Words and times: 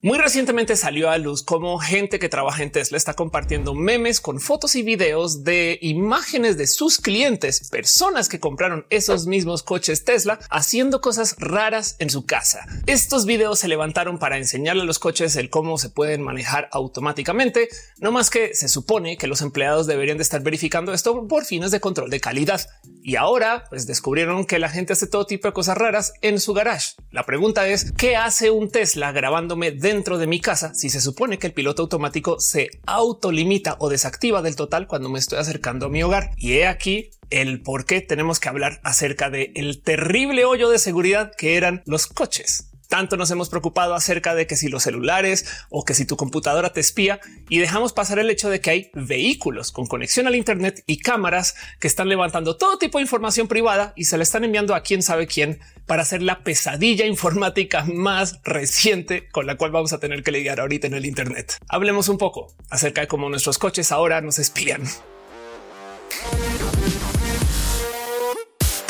Muy 0.00 0.16
recientemente 0.16 0.76
salió 0.76 1.10
a 1.10 1.18
luz 1.18 1.42
cómo 1.42 1.76
gente 1.80 2.20
que 2.20 2.28
trabaja 2.28 2.62
en 2.62 2.70
Tesla 2.70 2.96
está 2.96 3.14
compartiendo 3.14 3.74
memes 3.74 4.20
con 4.20 4.38
fotos 4.38 4.76
y 4.76 4.82
videos 4.84 5.42
de 5.42 5.76
imágenes 5.82 6.56
de 6.56 6.68
sus 6.68 6.98
clientes, 6.98 7.68
personas 7.68 8.28
que 8.28 8.38
compraron 8.38 8.86
esos 8.90 9.26
mismos 9.26 9.64
coches 9.64 10.04
Tesla 10.04 10.38
haciendo 10.50 11.00
cosas 11.00 11.34
raras 11.40 11.96
en 11.98 12.10
su 12.10 12.26
casa. 12.26 12.64
Estos 12.86 13.26
videos 13.26 13.58
se 13.58 13.66
levantaron 13.66 14.20
para 14.20 14.38
enseñarle 14.38 14.82
a 14.82 14.84
los 14.84 15.00
coches 15.00 15.34
el 15.34 15.50
cómo 15.50 15.78
se 15.78 15.90
pueden 15.90 16.22
manejar 16.22 16.68
automáticamente, 16.70 17.68
no 17.98 18.12
más 18.12 18.30
que 18.30 18.54
se 18.54 18.68
supone 18.68 19.16
que 19.16 19.26
los 19.26 19.42
empleados 19.42 19.88
deberían 19.88 20.18
de 20.18 20.22
estar 20.22 20.44
verificando 20.44 20.94
esto 20.94 21.26
por 21.26 21.44
fines 21.44 21.72
de 21.72 21.80
control 21.80 22.08
de 22.08 22.20
calidad. 22.20 22.60
Y 23.02 23.16
ahora 23.16 23.64
pues 23.68 23.88
descubrieron 23.88 24.44
que 24.44 24.60
la 24.60 24.68
gente 24.68 24.92
hace 24.92 25.08
todo 25.08 25.26
tipo 25.26 25.48
de 25.48 25.54
cosas 25.54 25.76
raras 25.76 26.12
en 26.20 26.38
su 26.38 26.54
garage. 26.54 26.94
La 27.10 27.26
pregunta 27.26 27.66
es 27.66 27.90
qué 27.92 28.14
hace 28.14 28.52
un 28.52 28.70
Tesla 28.70 29.10
grabándome 29.10 29.72
de 29.72 29.87
dentro 29.88 30.18
de 30.18 30.26
mi 30.26 30.38
casa 30.38 30.74
si 30.74 30.90
se 30.90 31.00
supone 31.00 31.38
que 31.38 31.46
el 31.46 31.54
piloto 31.54 31.80
automático 31.80 32.38
se 32.40 32.68
autolimita 32.84 33.76
o 33.80 33.88
desactiva 33.88 34.42
del 34.42 34.54
total 34.54 34.86
cuando 34.86 35.08
me 35.08 35.18
estoy 35.18 35.38
acercando 35.38 35.86
a 35.86 35.88
mi 35.88 36.02
hogar. 36.02 36.32
Y 36.36 36.52
he 36.58 36.66
aquí 36.66 37.08
el 37.30 37.62
por 37.62 37.86
qué 37.86 38.02
tenemos 38.02 38.38
que 38.38 38.50
hablar 38.50 38.80
acerca 38.84 39.30
de 39.30 39.50
el 39.54 39.82
terrible 39.82 40.44
hoyo 40.44 40.68
de 40.68 40.78
seguridad 40.78 41.32
que 41.34 41.56
eran 41.56 41.82
los 41.86 42.06
coches. 42.06 42.70
Tanto 42.88 43.18
nos 43.18 43.30
hemos 43.30 43.50
preocupado 43.50 43.94
acerca 43.94 44.34
de 44.34 44.46
que 44.46 44.56
si 44.56 44.68
los 44.68 44.82
celulares 44.82 45.46
o 45.68 45.84
que 45.84 45.92
si 45.92 46.06
tu 46.06 46.16
computadora 46.16 46.72
te 46.72 46.80
espía 46.80 47.20
y 47.50 47.58
dejamos 47.58 47.92
pasar 47.92 48.18
el 48.18 48.30
hecho 48.30 48.48
de 48.48 48.62
que 48.62 48.70
hay 48.70 48.90
vehículos 48.94 49.72
con 49.72 49.86
conexión 49.86 50.26
al 50.26 50.34
Internet 50.34 50.84
y 50.86 50.98
cámaras 50.98 51.54
que 51.80 51.86
están 51.86 52.08
levantando 52.08 52.56
todo 52.56 52.78
tipo 52.78 52.96
de 52.96 53.02
información 53.02 53.46
privada 53.46 53.92
y 53.94 54.04
se 54.04 54.16
le 54.16 54.22
están 54.22 54.44
enviando 54.44 54.74
a 54.74 54.82
quién 54.82 55.02
sabe 55.02 55.26
quién 55.26 55.60
para 55.86 56.02
hacer 56.02 56.22
la 56.22 56.42
pesadilla 56.42 57.04
informática 57.04 57.84
más 57.84 58.40
reciente 58.42 59.28
con 59.28 59.46
la 59.46 59.56
cual 59.56 59.70
vamos 59.70 59.92
a 59.92 60.00
tener 60.00 60.22
que 60.22 60.32
lidiar 60.32 60.58
ahorita 60.58 60.86
en 60.86 60.94
el 60.94 61.04
Internet. 61.04 61.58
Hablemos 61.68 62.08
un 62.08 62.16
poco 62.16 62.54
acerca 62.70 63.02
de 63.02 63.06
cómo 63.06 63.28
nuestros 63.28 63.58
coches 63.58 63.92
ahora 63.92 64.22
nos 64.22 64.38
espían. 64.38 64.82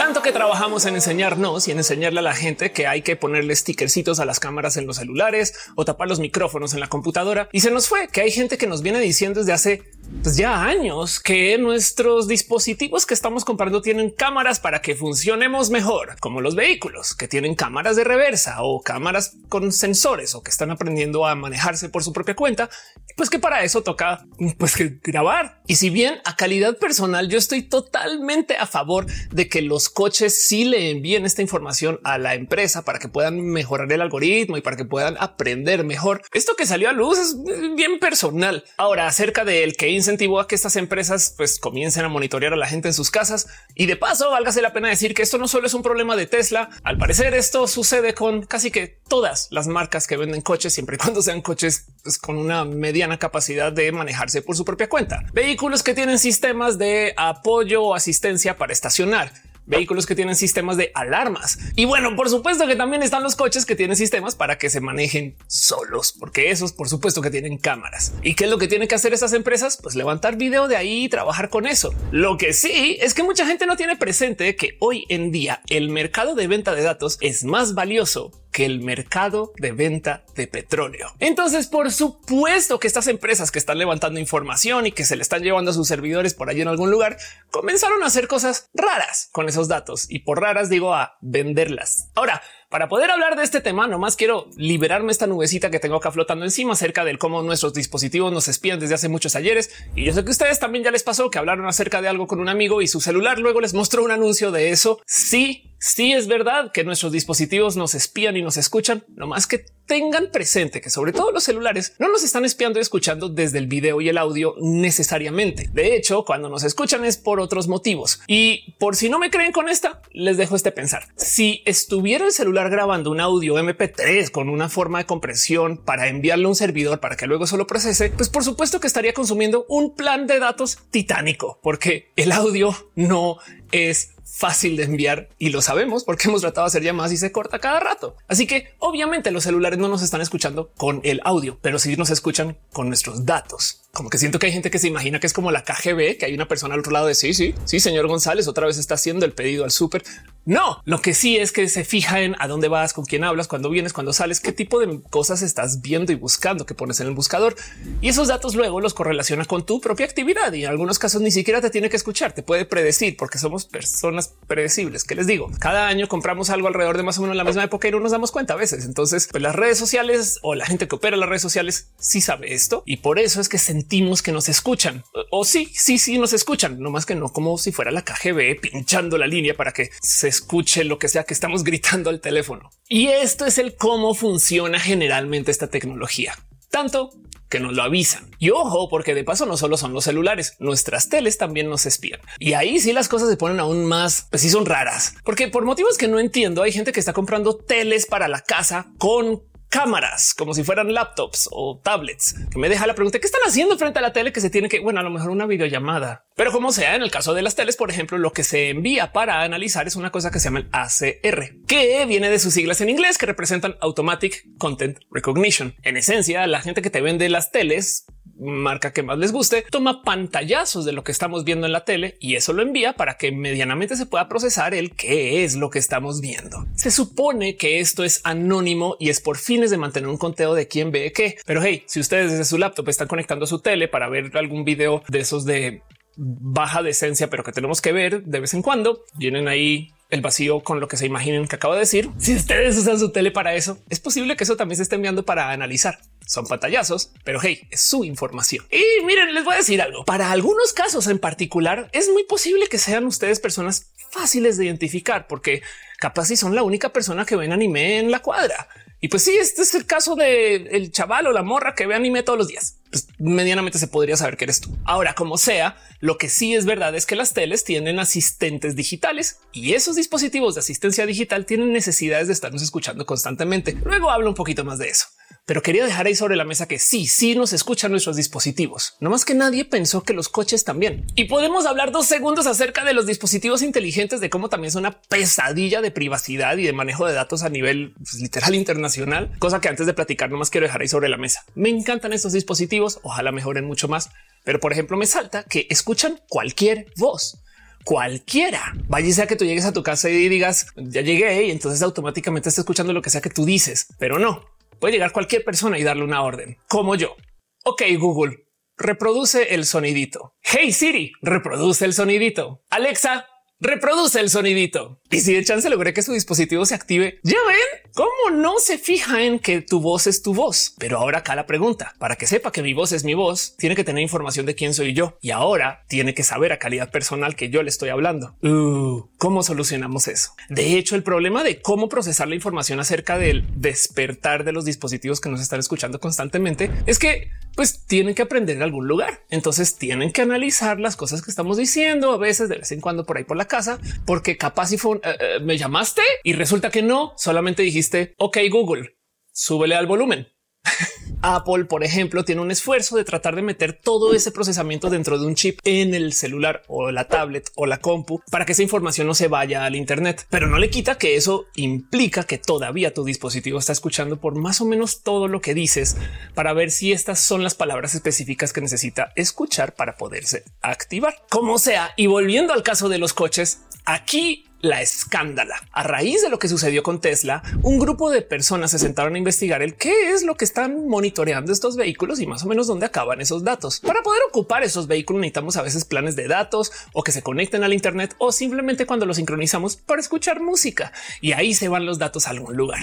Tanto 0.08 0.22
que 0.22 0.32
trabajamos 0.32 0.86
en 0.86 0.94
enseñarnos 0.94 1.68
y 1.68 1.72
en 1.72 1.76
enseñarle 1.76 2.20
a 2.20 2.22
la 2.22 2.34
gente 2.34 2.72
que 2.72 2.86
hay 2.86 3.02
que 3.02 3.14
ponerle 3.14 3.54
stickercitos 3.54 4.20
a 4.20 4.24
las 4.24 4.40
cámaras 4.40 4.78
en 4.78 4.86
los 4.86 4.96
celulares 4.96 5.52
o 5.74 5.84
tapar 5.84 6.08
los 6.08 6.18
micrófonos 6.18 6.72
en 6.72 6.80
la 6.80 6.88
computadora. 6.88 7.50
Y 7.52 7.60
se 7.60 7.70
nos 7.70 7.88
fue 7.88 8.08
que 8.08 8.22
hay 8.22 8.30
gente 8.30 8.56
que 8.56 8.66
nos 8.66 8.80
viene 8.80 9.00
diciendo 9.00 9.40
desde 9.40 9.52
hace 9.52 9.82
pues 10.22 10.38
ya 10.38 10.64
años 10.64 11.20
que 11.20 11.58
nuestros 11.58 12.26
dispositivos 12.26 13.04
que 13.04 13.12
estamos 13.12 13.44
comprando 13.44 13.82
tienen 13.82 14.08
cámaras 14.08 14.60
para 14.60 14.80
que 14.80 14.96
funcionemos 14.96 15.68
mejor, 15.68 16.18
como 16.20 16.40
los 16.40 16.54
vehículos 16.54 17.14
que 17.14 17.28
tienen 17.28 17.54
cámaras 17.54 17.94
de 17.94 18.04
reversa 18.04 18.62
o 18.62 18.80
cámaras 18.80 19.36
con 19.50 19.72
sensores 19.72 20.34
o 20.34 20.42
que 20.42 20.50
están 20.50 20.70
aprendiendo 20.70 21.26
a 21.26 21.34
manejarse 21.34 21.90
por 21.90 22.02
su 22.02 22.14
propia 22.14 22.34
cuenta, 22.34 22.70
pues 23.18 23.30
que 23.30 23.40
para 23.40 23.64
eso 23.64 23.82
toca 23.82 24.24
pues 24.58 24.76
que 24.76 25.00
grabar. 25.02 25.60
Y 25.66 25.74
si 25.74 25.90
bien 25.90 26.20
a 26.24 26.36
calidad 26.36 26.78
personal 26.78 27.28
yo 27.28 27.36
estoy 27.36 27.62
totalmente 27.62 28.56
a 28.56 28.66
favor 28.66 29.06
de 29.32 29.48
que 29.48 29.60
los 29.60 29.88
coches 29.88 30.46
sí 30.46 30.64
le 30.64 30.90
envíen 30.90 31.26
esta 31.26 31.42
información 31.42 31.98
a 32.04 32.16
la 32.16 32.36
empresa 32.36 32.84
para 32.84 33.00
que 33.00 33.08
puedan 33.08 33.40
mejorar 33.40 33.92
el 33.92 34.02
algoritmo 34.02 34.56
y 34.56 34.60
para 34.60 34.76
que 34.76 34.84
puedan 34.84 35.16
aprender 35.18 35.84
mejor. 35.84 36.22
Esto 36.32 36.54
que 36.54 36.64
salió 36.64 36.88
a 36.88 36.92
luz 36.92 37.18
es 37.18 37.36
bien 37.74 37.98
personal. 37.98 38.64
Ahora 38.76 39.08
acerca 39.08 39.44
del 39.44 39.76
que 39.76 39.88
incentivó 39.88 40.38
a 40.38 40.46
que 40.46 40.54
estas 40.54 40.76
empresas 40.76 41.34
pues 41.36 41.58
comiencen 41.58 42.04
a 42.04 42.08
monitorear 42.08 42.52
a 42.52 42.56
la 42.56 42.68
gente 42.68 42.86
en 42.86 42.94
sus 42.94 43.10
casas. 43.10 43.48
Y 43.74 43.86
de 43.86 43.96
paso, 43.96 44.30
válgase 44.30 44.62
la 44.62 44.72
pena 44.72 44.88
decir 44.88 45.12
que 45.14 45.22
esto 45.22 45.38
no 45.38 45.48
solo 45.48 45.66
es 45.66 45.74
un 45.74 45.82
problema 45.82 46.14
de 46.14 46.28
Tesla. 46.28 46.70
Al 46.84 46.98
parecer 46.98 47.34
esto 47.34 47.66
sucede 47.66 48.14
con 48.14 48.42
casi 48.42 48.70
que 48.70 48.86
todas 49.08 49.48
las 49.50 49.66
marcas 49.66 50.06
que 50.06 50.16
venden 50.16 50.40
coches, 50.40 50.72
siempre 50.72 50.94
y 50.94 50.98
cuando 50.98 51.20
sean 51.20 51.42
coches 51.42 51.86
pues, 52.04 52.16
con 52.16 52.38
una 52.38 52.64
mediana 53.08 53.18
capacidad 53.18 53.72
de 53.72 53.90
manejarse 53.90 54.42
por 54.42 54.56
su 54.56 54.64
propia 54.64 54.88
cuenta. 54.88 55.24
Vehículos 55.32 55.82
que 55.82 55.94
tienen 55.94 56.18
sistemas 56.18 56.78
de 56.78 57.14
apoyo 57.16 57.82
o 57.82 57.94
asistencia 57.94 58.56
para 58.56 58.72
estacionar 58.72 59.32
vehículos 59.68 60.06
que 60.06 60.14
tienen 60.14 60.34
sistemas 60.34 60.78
de 60.78 60.90
alarmas. 60.94 61.58
Y 61.76 61.84
bueno, 61.84 62.16
por 62.16 62.30
supuesto 62.30 62.66
que 62.66 62.74
también 62.74 63.02
están 63.02 63.22
los 63.22 63.36
coches 63.36 63.66
que 63.66 63.76
tienen 63.76 63.96
sistemas 63.96 64.34
para 64.34 64.56
que 64.56 64.70
se 64.70 64.80
manejen 64.80 65.36
solos, 65.46 66.14
porque 66.18 66.50
esos 66.50 66.72
por 66.72 66.88
supuesto 66.88 67.20
que 67.20 67.30
tienen 67.30 67.58
cámaras. 67.58 68.14
¿Y 68.22 68.34
qué 68.34 68.44
es 68.44 68.50
lo 68.50 68.56
que 68.56 68.66
tienen 68.66 68.88
que 68.88 68.94
hacer 68.94 69.12
esas 69.12 69.34
empresas? 69.34 69.78
Pues 69.80 69.94
levantar 69.94 70.36
video 70.36 70.68
de 70.68 70.76
ahí 70.76 71.04
y 71.04 71.08
trabajar 71.10 71.50
con 71.50 71.66
eso. 71.66 71.92
Lo 72.10 72.38
que 72.38 72.54
sí 72.54 72.96
es 73.00 73.12
que 73.12 73.22
mucha 73.22 73.46
gente 73.46 73.66
no 73.66 73.76
tiene 73.76 73.96
presente 73.96 74.56
que 74.56 74.78
hoy 74.80 75.04
en 75.10 75.30
día 75.30 75.60
el 75.68 75.90
mercado 75.90 76.34
de 76.34 76.46
venta 76.46 76.74
de 76.74 76.82
datos 76.82 77.18
es 77.20 77.44
más 77.44 77.74
valioso 77.74 78.32
que 78.58 78.66
el 78.66 78.80
mercado 78.80 79.52
de 79.56 79.70
venta 79.70 80.24
de 80.34 80.48
petróleo. 80.48 81.14
Entonces, 81.20 81.68
por 81.68 81.92
supuesto 81.92 82.80
que 82.80 82.88
estas 82.88 83.06
empresas 83.06 83.52
que 83.52 83.60
están 83.60 83.78
levantando 83.78 84.18
información 84.18 84.84
y 84.84 84.90
que 84.90 85.04
se 85.04 85.14
le 85.14 85.22
están 85.22 85.44
llevando 85.44 85.70
a 85.70 85.74
sus 85.74 85.86
servidores 85.86 86.34
por 86.34 86.50
allí 86.50 86.62
en 86.62 86.66
algún 86.66 86.90
lugar, 86.90 87.18
comenzaron 87.52 88.02
a 88.02 88.06
hacer 88.06 88.26
cosas 88.26 88.68
raras 88.74 89.28
con 89.30 89.48
esos 89.48 89.68
datos 89.68 90.06
y 90.08 90.18
por 90.18 90.40
raras 90.40 90.68
digo 90.68 90.92
a 90.92 91.18
venderlas. 91.20 92.08
Ahora, 92.16 92.42
para 92.68 92.88
poder 92.88 93.10
hablar 93.10 93.36
de 93.36 93.44
este 93.44 93.60
tema, 93.60 93.86
nomás 93.86 94.16
quiero 94.16 94.48
liberarme 94.56 95.12
esta 95.12 95.26
nubecita 95.26 95.70
que 95.70 95.80
tengo 95.80 95.96
acá 95.96 96.10
flotando 96.10 96.44
encima 96.44 96.74
acerca 96.74 97.04
del 97.04 97.18
cómo 97.18 97.42
nuestros 97.42 97.72
dispositivos 97.72 98.32
nos 98.32 98.48
espían 98.48 98.78
desde 98.78 98.94
hace 98.94 99.08
muchos 99.08 99.36
ayeres. 99.36 99.70
Y 99.94 100.04
yo 100.04 100.12
sé 100.12 100.24
que 100.24 100.30
ustedes 100.30 100.58
también 100.58 100.84
ya 100.84 100.90
les 100.90 101.02
pasó 101.02 101.30
que 101.30 101.38
hablaron 101.38 101.66
acerca 101.66 102.02
de 102.02 102.08
algo 102.08 102.26
con 102.26 102.40
un 102.40 102.48
amigo 102.48 102.82
y 102.82 102.88
su 102.88 103.00
celular 103.00 103.38
luego 103.38 103.60
les 103.60 103.74
mostró 103.74 104.04
un 104.04 104.10
anuncio 104.10 104.50
de 104.50 104.70
eso. 104.70 105.00
Sí, 105.06 105.68
Sí 105.80 106.12
es 106.12 106.26
verdad 106.26 106.72
que 106.72 106.82
nuestros 106.82 107.12
dispositivos 107.12 107.76
nos 107.76 107.94
espían 107.94 108.36
y 108.36 108.42
nos 108.42 108.56
escuchan, 108.56 109.04
no 109.08 109.28
más 109.28 109.46
que 109.46 109.64
tengan 109.88 110.30
presente 110.30 110.80
que 110.80 110.90
sobre 110.90 111.12
todo 111.12 111.32
los 111.32 111.42
celulares 111.42 111.94
no 111.98 112.08
nos 112.08 112.22
están 112.22 112.44
espiando 112.44 112.78
y 112.78 112.82
escuchando 112.82 113.28
desde 113.28 113.58
el 113.58 113.66
video 113.66 114.00
y 114.00 114.08
el 114.08 114.18
audio 114.18 114.54
necesariamente. 114.60 115.68
De 115.72 115.96
hecho, 115.96 116.24
cuando 116.24 116.48
nos 116.48 116.62
escuchan 116.62 117.04
es 117.04 117.16
por 117.16 117.40
otros 117.40 117.66
motivos. 117.66 118.20
Y 118.28 118.74
por 118.78 118.94
si 118.94 119.08
no 119.08 119.18
me 119.18 119.30
creen 119.30 119.50
con 119.50 119.68
esta, 119.68 120.02
les 120.12 120.36
dejo 120.36 120.54
este 120.54 120.70
pensar. 120.70 121.08
Si 121.16 121.62
estuviera 121.64 122.26
el 122.26 122.32
celular 122.32 122.70
grabando 122.70 123.10
un 123.10 123.20
audio 123.20 123.54
MP3 123.54 124.30
con 124.30 124.50
una 124.50 124.68
forma 124.68 124.98
de 124.98 125.06
compresión 125.06 125.78
para 125.78 126.08
enviarle 126.08 126.44
a 126.44 126.48
un 126.48 126.54
servidor 126.54 127.00
para 127.00 127.16
que 127.16 127.26
luego 127.26 127.46
solo 127.46 127.66
procese, 127.66 128.10
pues 128.10 128.28
por 128.28 128.44
supuesto 128.44 128.80
que 128.80 128.86
estaría 128.86 129.14
consumiendo 129.14 129.64
un 129.68 129.94
plan 129.94 130.26
de 130.26 130.38
datos 130.38 130.78
titánico, 130.90 131.58
porque 131.62 132.12
el 132.16 132.32
audio 132.32 132.76
no 132.94 133.38
es 133.72 134.10
fácil 134.30 134.76
de 134.76 134.84
enviar 134.84 135.28
y 135.38 135.50
lo 135.50 135.62
sabemos 135.62 136.04
porque 136.04 136.28
hemos 136.28 136.42
tratado 136.42 136.66
de 136.66 136.68
hacer 136.68 136.82
llamadas 136.82 137.12
y 137.12 137.16
se 137.16 137.32
corta 137.32 137.58
cada 137.58 137.80
rato. 137.80 138.16
Así 138.28 138.46
que 138.46 138.72
obviamente 138.78 139.30
los 139.30 139.44
celulares 139.44 139.78
no 139.78 139.88
nos 139.88 140.02
están 140.02 140.20
escuchando 140.20 140.70
con 140.76 141.00
el 141.04 141.20
audio, 141.24 141.58
pero 141.60 141.78
sí 141.78 141.96
nos 141.96 142.10
escuchan 142.10 142.56
con 142.72 142.88
nuestros 142.88 143.26
datos 143.26 143.82
como 143.98 144.10
que 144.10 144.18
siento 144.18 144.38
que 144.38 144.46
hay 144.46 144.52
gente 144.52 144.70
que 144.70 144.78
se 144.78 144.86
imagina 144.86 145.18
que 145.18 145.26
es 145.26 145.32
como 145.32 145.50
la 145.50 145.64
KGB, 145.64 146.18
que 146.18 146.26
hay 146.26 146.34
una 146.34 146.46
persona 146.46 146.74
al 146.74 146.80
otro 146.80 146.92
lado 146.92 147.06
de 147.06 147.14
sí, 147.14 147.32
sí, 147.34 147.54
sí, 147.64 147.80
señor 147.80 148.06
González, 148.06 148.46
otra 148.46 148.66
vez 148.66 148.78
está 148.78 148.94
haciendo 148.94 149.24
el 149.24 149.32
pedido 149.32 149.64
al 149.64 149.70
súper. 149.70 150.04
No, 150.44 150.82
lo 150.84 151.00
que 151.02 151.14
sí 151.14 151.36
es 151.36 151.52
que 151.52 151.68
se 151.68 151.84
fija 151.84 152.20
en 152.20 152.36
a 152.38 152.48
dónde 152.48 152.68
vas, 152.68 152.92
con 152.92 153.04
quién 153.04 153.24
hablas, 153.24 153.48
cuándo 153.48 153.68
vienes, 153.68 153.92
cuándo 153.92 154.12
sales, 154.12 154.40
qué 154.40 154.52
tipo 154.52 154.78
de 154.78 155.00
cosas 155.10 155.42
estás 155.42 155.82
viendo 155.82 156.12
y 156.12 156.14
buscando 156.14 156.64
que 156.64 156.74
pones 156.74 157.00
en 157.00 157.08
el 157.08 157.14
buscador. 157.14 157.56
Y 158.00 158.08
esos 158.08 158.28
datos 158.28 158.54
luego 158.54 158.80
los 158.80 158.94
correlaciona 158.94 159.44
con 159.44 159.66
tu 159.66 159.80
propia 159.80 160.06
actividad 160.06 160.52
y 160.52 160.64
en 160.64 160.70
algunos 160.70 160.98
casos 160.98 161.20
ni 161.20 161.30
siquiera 161.30 161.60
te 161.60 161.70
tiene 161.70 161.90
que 161.90 161.96
escuchar, 161.96 162.32
te 162.32 162.42
puede 162.42 162.64
predecir 162.64 163.16
porque 163.16 163.38
somos 163.38 163.66
personas 163.66 164.17
predecibles. 164.26 165.04
¿Qué 165.04 165.14
les 165.14 165.28
digo? 165.28 165.48
Cada 165.60 165.86
año 165.86 166.08
compramos 166.08 166.50
algo 166.50 166.66
alrededor 166.66 166.96
de 166.96 167.04
más 167.04 167.18
o 167.18 167.22
menos 167.22 167.36
la 167.36 167.44
misma 167.44 167.62
época 167.62 167.86
y 167.86 167.92
no 167.92 168.00
nos 168.00 168.10
damos 168.10 168.32
cuenta 168.32 168.54
a 168.54 168.56
veces. 168.56 168.84
Entonces, 168.84 169.28
pues 169.30 169.40
las 169.40 169.54
redes 169.54 169.78
sociales 169.78 170.40
o 170.42 170.56
la 170.56 170.66
gente 170.66 170.88
que 170.88 170.96
opera 170.96 171.16
las 171.16 171.28
redes 171.28 171.42
sociales 171.42 171.90
sí 171.98 172.20
sabe 172.20 172.52
esto 172.54 172.82
y 172.84 172.96
por 172.98 173.20
eso 173.20 173.40
es 173.40 173.48
que 173.48 173.58
sentimos 173.58 174.22
que 174.22 174.32
nos 174.32 174.48
escuchan. 174.48 175.04
O 175.30 175.44
sí, 175.44 175.70
sí, 175.72 175.98
sí 175.98 176.18
nos 176.18 176.32
escuchan, 176.32 176.80
no 176.80 176.90
más 176.90 177.06
que 177.06 177.14
no 177.14 177.28
como 177.28 177.56
si 177.58 177.70
fuera 177.70 177.90
la 177.90 178.02
KGB 178.02 178.60
pinchando 178.60 179.18
la 179.18 179.26
línea 179.26 179.54
para 179.54 179.72
que 179.72 179.90
se 180.02 180.26
escuche 180.26 180.84
lo 180.84 180.98
que 180.98 181.08
sea 181.08 181.24
que 181.24 181.34
estamos 181.34 181.62
gritando 181.68 182.10
al 182.10 182.20
teléfono. 182.20 182.70
Y 182.88 183.08
esto 183.08 183.46
es 183.46 183.58
el 183.58 183.76
cómo 183.76 184.14
funciona 184.14 184.80
generalmente 184.80 185.50
esta 185.50 185.68
tecnología. 185.68 186.34
Tanto 186.70 187.10
que 187.48 187.60
nos 187.60 187.74
lo 187.74 187.82
avisan. 187.82 188.30
Y 188.38 188.50
ojo, 188.50 188.88
porque 188.88 189.14
de 189.14 189.24
paso 189.24 189.46
no 189.46 189.56
solo 189.56 189.76
son 189.76 189.92
los 189.92 190.04
celulares, 190.04 190.56
nuestras 190.58 191.08
teles 191.08 191.38
también 191.38 191.68
nos 191.68 191.86
espían. 191.86 192.20
Y 192.38 192.52
ahí 192.52 192.78
sí 192.80 192.92
las 192.92 193.08
cosas 193.08 193.28
se 193.28 193.36
ponen 193.36 193.60
aún 193.60 193.84
más, 193.84 194.26
pues 194.30 194.42
sí 194.42 194.50
son 194.50 194.66
raras. 194.66 195.14
Porque 195.24 195.48
por 195.48 195.64
motivos 195.64 195.98
que 195.98 196.08
no 196.08 196.18
entiendo, 196.18 196.62
hay 196.62 196.72
gente 196.72 196.92
que 196.92 197.00
está 197.00 197.12
comprando 197.12 197.56
teles 197.56 198.06
para 198.06 198.28
la 198.28 198.40
casa 198.40 198.90
con 198.98 199.42
cámaras 199.68 200.34
como 200.34 200.54
si 200.54 200.64
fueran 200.64 200.92
laptops 200.92 201.48
o 201.52 201.80
tablets 201.82 202.34
que 202.50 202.58
me 202.58 202.68
deja 202.68 202.86
la 202.86 202.94
pregunta 202.94 203.18
qué 203.18 203.26
están 203.26 203.42
haciendo 203.46 203.78
frente 203.78 203.98
a 203.98 204.02
la 204.02 204.12
tele 204.12 204.32
que 204.32 204.40
se 204.40 204.50
tiene 204.50 204.68
que 204.68 204.80
bueno 204.80 205.00
a 205.00 205.02
lo 205.02 205.10
mejor 205.10 205.30
una 205.30 205.46
videollamada 205.46 206.26
pero 206.34 206.52
como 206.52 206.72
sea 206.72 206.94
en 206.94 207.02
el 207.02 207.10
caso 207.10 207.34
de 207.34 207.42
las 207.42 207.54
teles 207.54 207.76
por 207.76 207.90
ejemplo 207.90 208.18
lo 208.18 208.32
que 208.32 208.44
se 208.44 208.70
envía 208.70 209.12
para 209.12 209.42
analizar 209.42 209.86
es 209.86 209.96
una 209.96 210.10
cosa 210.10 210.30
que 210.30 210.40
se 210.40 210.46
llama 210.46 210.60
el 210.60 210.68
ACR 210.72 211.66
que 211.66 212.06
viene 212.06 212.30
de 212.30 212.38
sus 212.38 212.54
siglas 212.54 212.80
en 212.80 212.88
inglés 212.88 213.18
que 213.18 213.26
representan 213.26 213.76
Automatic 213.80 214.44
Content 214.58 214.98
Recognition. 215.10 215.74
En 215.82 215.96
esencia 215.96 216.46
la 216.46 216.60
gente 216.60 216.82
que 216.82 216.90
te 216.90 217.00
vende 217.00 217.28
las 217.28 217.50
teles 217.50 218.06
marca 218.38 218.92
que 218.92 219.02
más 219.02 219.18
les 219.18 219.32
guste, 219.32 219.64
toma 219.70 220.02
pantallazos 220.02 220.84
de 220.84 220.92
lo 220.92 221.04
que 221.04 221.12
estamos 221.12 221.44
viendo 221.44 221.66
en 221.66 221.72
la 221.72 221.84
tele 221.84 222.16
y 222.20 222.36
eso 222.36 222.52
lo 222.52 222.62
envía 222.62 222.94
para 222.94 223.16
que 223.16 223.32
medianamente 223.32 223.96
se 223.96 224.06
pueda 224.06 224.28
procesar 224.28 224.74
el 224.74 224.92
qué 224.92 225.44
es 225.44 225.56
lo 225.56 225.70
que 225.70 225.78
estamos 225.78 226.20
viendo. 226.20 226.66
Se 226.74 226.90
supone 226.90 227.56
que 227.56 227.80
esto 227.80 228.04
es 228.04 228.20
anónimo 228.24 228.96
y 228.98 229.10
es 229.10 229.20
por 229.20 229.38
fines 229.38 229.70
de 229.70 229.78
mantener 229.78 230.08
un 230.08 230.18
conteo 230.18 230.54
de 230.54 230.68
quién 230.68 230.90
ve 230.90 231.12
qué. 231.12 231.36
Pero 231.44 231.62
hey, 231.62 231.82
si 231.86 232.00
ustedes 232.00 232.30
desde 232.30 232.44
su 232.44 232.58
laptop 232.58 232.88
están 232.88 233.08
conectando 233.08 233.44
a 233.44 233.48
su 233.48 233.60
tele 233.60 233.88
para 233.88 234.08
ver 234.08 234.36
algún 234.36 234.64
video 234.64 235.02
de 235.08 235.20
esos 235.20 235.44
de 235.44 235.82
baja 236.16 236.82
decencia, 236.82 237.30
pero 237.30 237.44
que 237.44 237.52
tenemos 237.52 237.80
que 237.80 237.92
ver 237.92 238.24
de 238.24 238.40
vez 238.40 238.54
en 238.54 238.62
cuando, 238.62 239.04
vienen 239.14 239.46
ahí 239.46 239.92
el 240.10 240.20
vacío 240.20 240.60
con 240.60 240.80
lo 240.80 240.88
que 240.88 240.96
se 240.96 241.06
imaginen 241.06 241.46
que 241.46 241.56
acabo 241.56 241.74
de 241.74 241.80
decir. 241.80 242.10
Si 242.18 242.34
ustedes 242.34 242.76
usan 242.76 242.98
su 242.98 243.12
tele 243.12 243.30
para 243.30 243.54
eso, 243.54 243.78
es 243.88 244.00
posible 244.00 244.36
que 244.36 244.44
eso 244.44 244.56
también 244.56 244.76
se 244.76 244.82
esté 244.82 244.96
enviando 244.96 245.24
para 245.24 245.50
analizar. 245.50 245.98
Son 246.28 246.46
pantallazos, 246.46 247.10
pero 247.24 247.40
hey, 247.42 247.66
es 247.70 247.80
su 247.80 248.04
información. 248.04 248.66
Y 248.70 249.02
miren, 249.06 249.32
les 249.32 249.44
voy 249.44 249.54
a 249.54 249.56
decir 249.56 249.80
algo. 249.80 250.04
Para 250.04 250.30
algunos 250.30 250.74
casos 250.74 251.06
en 251.06 251.18
particular, 251.18 251.88
es 251.94 252.10
muy 252.10 252.22
posible 252.24 252.66
que 252.66 252.76
sean 252.76 253.06
ustedes 253.06 253.40
personas 253.40 253.86
fáciles 254.10 254.58
de 254.58 254.66
identificar, 254.66 255.26
porque 255.26 255.62
capaz 255.98 256.26
si 256.26 256.36
son 256.36 256.54
la 256.54 256.62
única 256.62 256.90
persona 256.90 257.24
que 257.24 257.34
ven 257.34 257.52
anime 257.52 257.98
en 257.98 258.10
la 258.10 258.20
cuadra. 258.20 258.68
Y 259.00 259.08
pues 259.08 259.22
sí, 259.22 259.38
este 259.38 259.62
es 259.62 259.74
el 259.74 259.86
caso 259.86 260.16
de 260.16 260.56
el 260.56 260.92
chaval 260.92 261.28
o 261.28 261.32
la 261.32 261.42
morra 261.42 261.74
que 261.74 261.86
ve 261.86 261.94
anime 261.94 262.22
todos 262.22 262.38
los 262.38 262.48
días. 262.48 262.76
Pues 262.90 263.08
medianamente 263.18 263.78
se 263.78 263.88
podría 263.88 264.18
saber 264.18 264.36
que 264.36 264.44
eres 264.44 264.60
tú. 264.60 264.76
Ahora, 264.84 265.14
como 265.14 265.38
sea, 265.38 265.78
lo 266.00 266.18
que 266.18 266.28
sí 266.28 266.54
es 266.54 266.66
verdad 266.66 266.94
es 266.94 267.06
que 267.06 267.16
las 267.16 267.32
teles 267.32 267.64
tienen 267.64 268.00
asistentes 268.00 268.76
digitales 268.76 269.38
y 269.50 269.72
esos 269.72 269.96
dispositivos 269.96 270.56
de 270.56 270.60
asistencia 270.60 271.06
digital 271.06 271.46
tienen 271.46 271.72
necesidades 271.72 272.26
de 272.26 272.34
estarnos 272.34 272.60
escuchando 272.60 273.06
constantemente. 273.06 273.78
Luego 273.82 274.10
hablo 274.10 274.28
un 274.28 274.34
poquito 274.34 274.62
más 274.62 274.78
de 274.78 274.90
eso 274.90 275.06
pero 275.48 275.62
quería 275.62 275.86
dejar 275.86 276.06
ahí 276.06 276.14
sobre 276.14 276.36
la 276.36 276.44
mesa 276.44 276.68
que 276.68 276.78
sí, 276.78 277.06
sí 277.06 277.34
nos 277.34 277.54
escuchan 277.54 277.90
nuestros 277.90 278.16
dispositivos. 278.16 278.98
No 279.00 279.08
más 279.08 279.24
que 279.24 279.34
nadie 279.34 279.64
pensó 279.64 280.02
que 280.02 280.12
los 280.12 280.28
coches 280.28 280.62
también. 280.62 281.06
Y 281.14 281.24
podemos 281.24 281.64
hablar 281.64 281.90
dos 281.90 282.04
segundos 282.04 282.46
acerca 282.46 282.84
de 282.84 282.92
los 282.92 283.06
dispositivos 283.06 283.62
inteligentes, 283.62 284.20
de 284.20 284.28
cómo 284.28 284.50
también 284.50 284.72
son 284.72 284.80
una 284.80 285.00
pesadilla 285.00 285.80
de 285.80 285.90
privacidad 285.90 286.58
y 286.58 286.64
de 286.64 286.74
manejo 286.74 287.06
de 287.06 287.14
datos 287.14 287.44
a 287.44 287.48
nivel 287.48 287.94
pues, 287.96 288.20
literal 288.20 288.54
internacional, 288.54 289.32
cosa 289.38 289.62
que 289.62 289.70
antes 289.70 289.86
de 289.86 289.94
platicar 289.94 290.30
no 290.30 290.36
más 290.36 290.50
quiero 290.50 290.66
dejar 290.66 290.82
ahí 290.82 290.88
sobre 290.88 291.08
la 291.08 291.16
mesa. 291.16 291.46
Me 291.54 291.70
encantan 291.70 292.12
estos 292.12 292.34
dispositivos, 292.34 293.00
ojalá 293.02 293.32
mejoren 293.32 293.64
mucho 293.64 293.88
más, 293.88 294.10
pero 294.44 294.60
por 294.60 294.72
ejemplo 294.72 294.98
me 294.98 295.06
salta 295.06 295.44
que 295.44 295.66
escuchan 295.70 296.20
cualquier 296.28 296.92
voz 296.98 297.38
cualquiera. 297.84 298.74
Vaya 298.86 299.14
sea 299.14 299.26
que 299.26 299.36
tú 299.36 299.46
llegues 299.46 299.64
a 299.64 299.72
tu 299.72 299.82
casa 299.82 300.10
y 300.10 300.28
digas 300.28 300.66
ya 300.76 301.00
llegué 301.00 301.46
y 301.46 301.50
entonces 301.50 301.80
automáticamente 301.80 302.50
está 302.50 302.60
escuchando 302.60 302.92
lo 302.92 303.00
que 303.00 303.08
sea 303.08 303.22
que 303.22 303.30
tú 303.30 303.46
dices, 303.46 303.86
pero 303.98 304.18
no 304.18 304.57
puede 304.78 304.94
llegar 304.94 305.12
cualquier 305.12 305.44
persona 305.44 305.78
y 305.78 305.82
darle 305.82 306.04
una 306.04 306.22
orden, 306.22 306.58
como 306.68 306.94
yo. 306.94 307.16
Ok, 307.64 307.82
Google, 307.98 308.46
reproduce 308.76 309.54
el 309.54 309.64
sonidito. 309.64 310.34
Hey 310.40 310.72
Siri, 310.72 311.12
reproduce 311.20 311.84
el 311.84 311.92
sonidito. 311.92 312.62
Alexa, 312.70 313.26
reproduce 313.60 314.20
el 314.20 314.30
sonidito. 314.30 315.00
Y 315.10 315.20
si 315.20 315.34
de 315.34 315.44
chance 315.44 315.68
logré 315.68 315.92
que 315.92 316.02
su 316.02 316.12
dispositivo 316.12 316.64
se 316.66 316.74
active, 316.74 317.18
ya 317.22 317.38
ven 317.46 317.92
cómo 317.94 318.36
no 318.36 318.58
se 318.58 318.78
fija 318.78 319.22
en 319.22 319.38
que 319.38 319.62
tu 319.62 319.80
voz 319.80 320.06
es 320.06 320.22
tu 320.22 320.34
voz. 320.34 320.74
Pero 320.78 320.98
ahora 320.98 321.18
acá 321.18 321.34
la 321.34 321.46
pregunta, 321.46 321.94
para 321.98 322.16
que 322.16 322.26
sepa 322.26 322.52
que 322.52 322.62
mi 322.62 322.74
voz 322.74 322.92
es 322.92 323.04
mi 323.04 323.14
voz, 323.14 323.56
tiene 323.56 323.74
que 323.74 323.84
tener 323.84 324.02
información 324.02 324.46
de 324.46 324.54
quién 324.54 324.74
soy 324.74 324.92
yo. 324.92 325.16
Y 325.20 325.30
ahora 325.30 325.84
tiene 325.88 326.14
que 326.14 326.22
saber 326.22 326.52
a 326.52 326.58
calidad 326.58 326.90
personal 326.90 327.36
que 327.36 327.50
yo 327.50 327.62
le 327.62 327.70
estoy 327.70 327.88
hablando. 327.88 328.36
Uh, 328.42 329.08
¿Cómo 329.18 329.42
solucionamos 329.42 330.08
eso? 330.08 330.32
De 330.48 330.76
hecho, 330.76 330.94
el 330.94 331.02
problema 331.02 331.42
de 331.42 331.60
cómo 331.60 331.88
procesar 331.88 332.28
la 332.28 332.34
información 332.34 332.80
acerca 332.80 333.18
del 333.18 333.44
despertar 333.54 334.44
de 334.44 334.52
los 334.52 334.64
dispositivos 334.64 335.20
que 335.20 335.28
nos 335.28 335.40
están 335.40 335.60
escuchando 335.60 335.98
constantemente 335.98 336.70
es 336.86 336.98
que 336.98 337.30
pues 337.56 337.84
tienen 337.86 338.14
que 338.14 338.22
aprender 338.22 338.56
en 338.56 338.62
algún 338.62 338.86
lugar. 338.86 339.24
Entonces 339.30 339.74
tienen 339.76 340.12
que 340.12 340.22
analizar 340.22 340.78
las 340.78 340.94
cosas 340.94 341.22
que 341.22 341.30
estamos 341.30 341.56
diciendo 341.56 342.12
a 342.12 342.16
veces 342.16 342.48
de 342.48 342.58
vez 342.58 342.70
en 342.70 342.80
cuando 342.80 343.04
por 343.04 343.16
ahí 343.16 343.24
por 343.24 343.36
la 343.36 343.47
casa, 343.48 343.78
porque 344.06 344.36
capaz 344.36 344.68
si 344.68 344.78
fue 344.78 344.96
eh, 344.96 345.16
eh, 345.20 345.40
me 345.40 345.58
llamaste 345.58 346.02
y 346.22 346.32
resulta 346.34 346.70
que 346.70 346.82
no, 346.82 347.14
solamente 347.16 347.62
dijiste 347.62 348.14
ok 348.18 348.38
Google, 348.50 348.98
súbele 349.32 349.74
al 349.74 349.86
volumen. 349.86 350.28
Apple, 351.22 351.64
por 351.64 351.84
ejemplo, 351.84 352.24
tiene 352.24 352.40
un 352.40 352.50
esfuerzo 352.50 352.96
de 352.96 353.04
tratar 353.04 353.34
de 353.36 353.42
meter 353.42 353.72
todo 353.72 354.14
ese 354.14 354.30
procesamiento 354.30 354.90
dentro 354.90 355.18
de 355.18 355.26
un 355.26 355.34
chip 355.34 355.60
en 355.64 355.94
el 355.94 356.12
celular 356.12 356.62
o 356.68 356.90
la 356.90 357.08
tablet 357.08 357.50
o 357.54 357.66
la 357.66 357.78
compu 357.78 358.20
para 358.30 358.44
que 358.44 358.52
esa 358.52 358.62
información 358.62 359.06
no 359.06 359.14
se 359.14 359.28
vaya 359.28 359.64
al 359.64 359.76
Internet. 359.76 360.26
Pero 360.30 360.46
no 360.46 360.58
le 360.58 360.70
quita 360.70 360.96
que 360.96 361.16
eso 361.16 361.46
implica 361.56 362.24
que 362.24 362.38
todavía 362.38 362.94
tu 362.94 363.04
dispositivo 363.04 363.58
está 363.58 363.72
escuchando 363.72 364.20
por 364.20 364.36
más 364.36 364.60
o 364.60 364.64
menos 364.64 365.02
todo 365.02 365.28
lo 365.28 365.40
que 365.40 365.54
dices 365.54 365.96
para 366.34 366.52
ver 366.52 366.70
si 366.70 366.92
estas 366.92 367.20
son 367.20 367.42
las 367.42 367.54
palabras 367.54 367.94
específicas 367.94 368.52
que 368.52 368.60
necesita 368.60 369.12
escuchar 369.16 369.74
para 369.74 369.96
poderse 369.96 370.44
activar. 370.62 371.14
Como 371.30 371.58
sea, 371.58 371.92
y 371.96 372.06
volviendo 372.06 372.52
al 372.52 372.62
caso 372.62 372.88
de 372.88 372.98
los 372.98 373.12
coches, 373.12 373.62
aquí 373.84 374.47
la 374.60 374.82
escándala. 374.82 375.56
A 375.72 375.82
raíz 375.82 376.22
de 376.22 376.30
lo 376.30 376.38
que 376.38 376.48
sucedió 376.48 376.82
con 376.82 377.00
Tesla, 377.00 377.42
un 377.62 377.78
grupo 377.78 378.10
de 378.10 378.22
personas 378.22 378.70
se 378.70 378.78
sentaron 378.78 379.14
a 379.14 379.18
investigar 379.18 379.62
el 379.62 379.74
qué 379.74 380.10
es 380.10 380.24
lo 380.24 380.36
que 380.36 380.44
están 380.44 380.88
monitoreando 380.88 381.52
estos 381.52 381.76
vehículos 381.76 382.20
y 382.20 382.26
más 382.26 382.44
o 382.44 382.48
menos 382.48 382.66
dónde 382.66 382.86
acaban 382.86 383.20
esos 383.20 383.44
datos. 383.44 383.80
Para 383.80 384.02
poder 384.02 384.20
ocupar 384.28 384.62
esos 384.62 384.86
vehículos 384.86 385.20
necesitamos 385.20 385.56
a 385.56 385.62
veces 385.62 385.84
planes 385.84 386.16
de 386.16 386.28
datos 386.28 386.72
o 386.92 387.02
que 387.02 387.12
se 387.12 387.22
conecten 387.22 387.62
al 387.62 387.72
Internet 387.72 388.14
o 388.18 388.32
simplemente 388.32 388.86
cuando 388.86 389.06
los 389.06 389.16
sincronizamos 389.16 389.76
para 389.76 390.00
escuchar 390.00 390.40
música 390.40 390.92
y 391.20 391.32
ahí 391.32 391.54
se 391.54 391.68
van 391.68 391.86
los 391.86 391.98
datos 391.98 392.26
a 392.26 392.30
algún 392.30 392.56
lugar. 392.56 392.80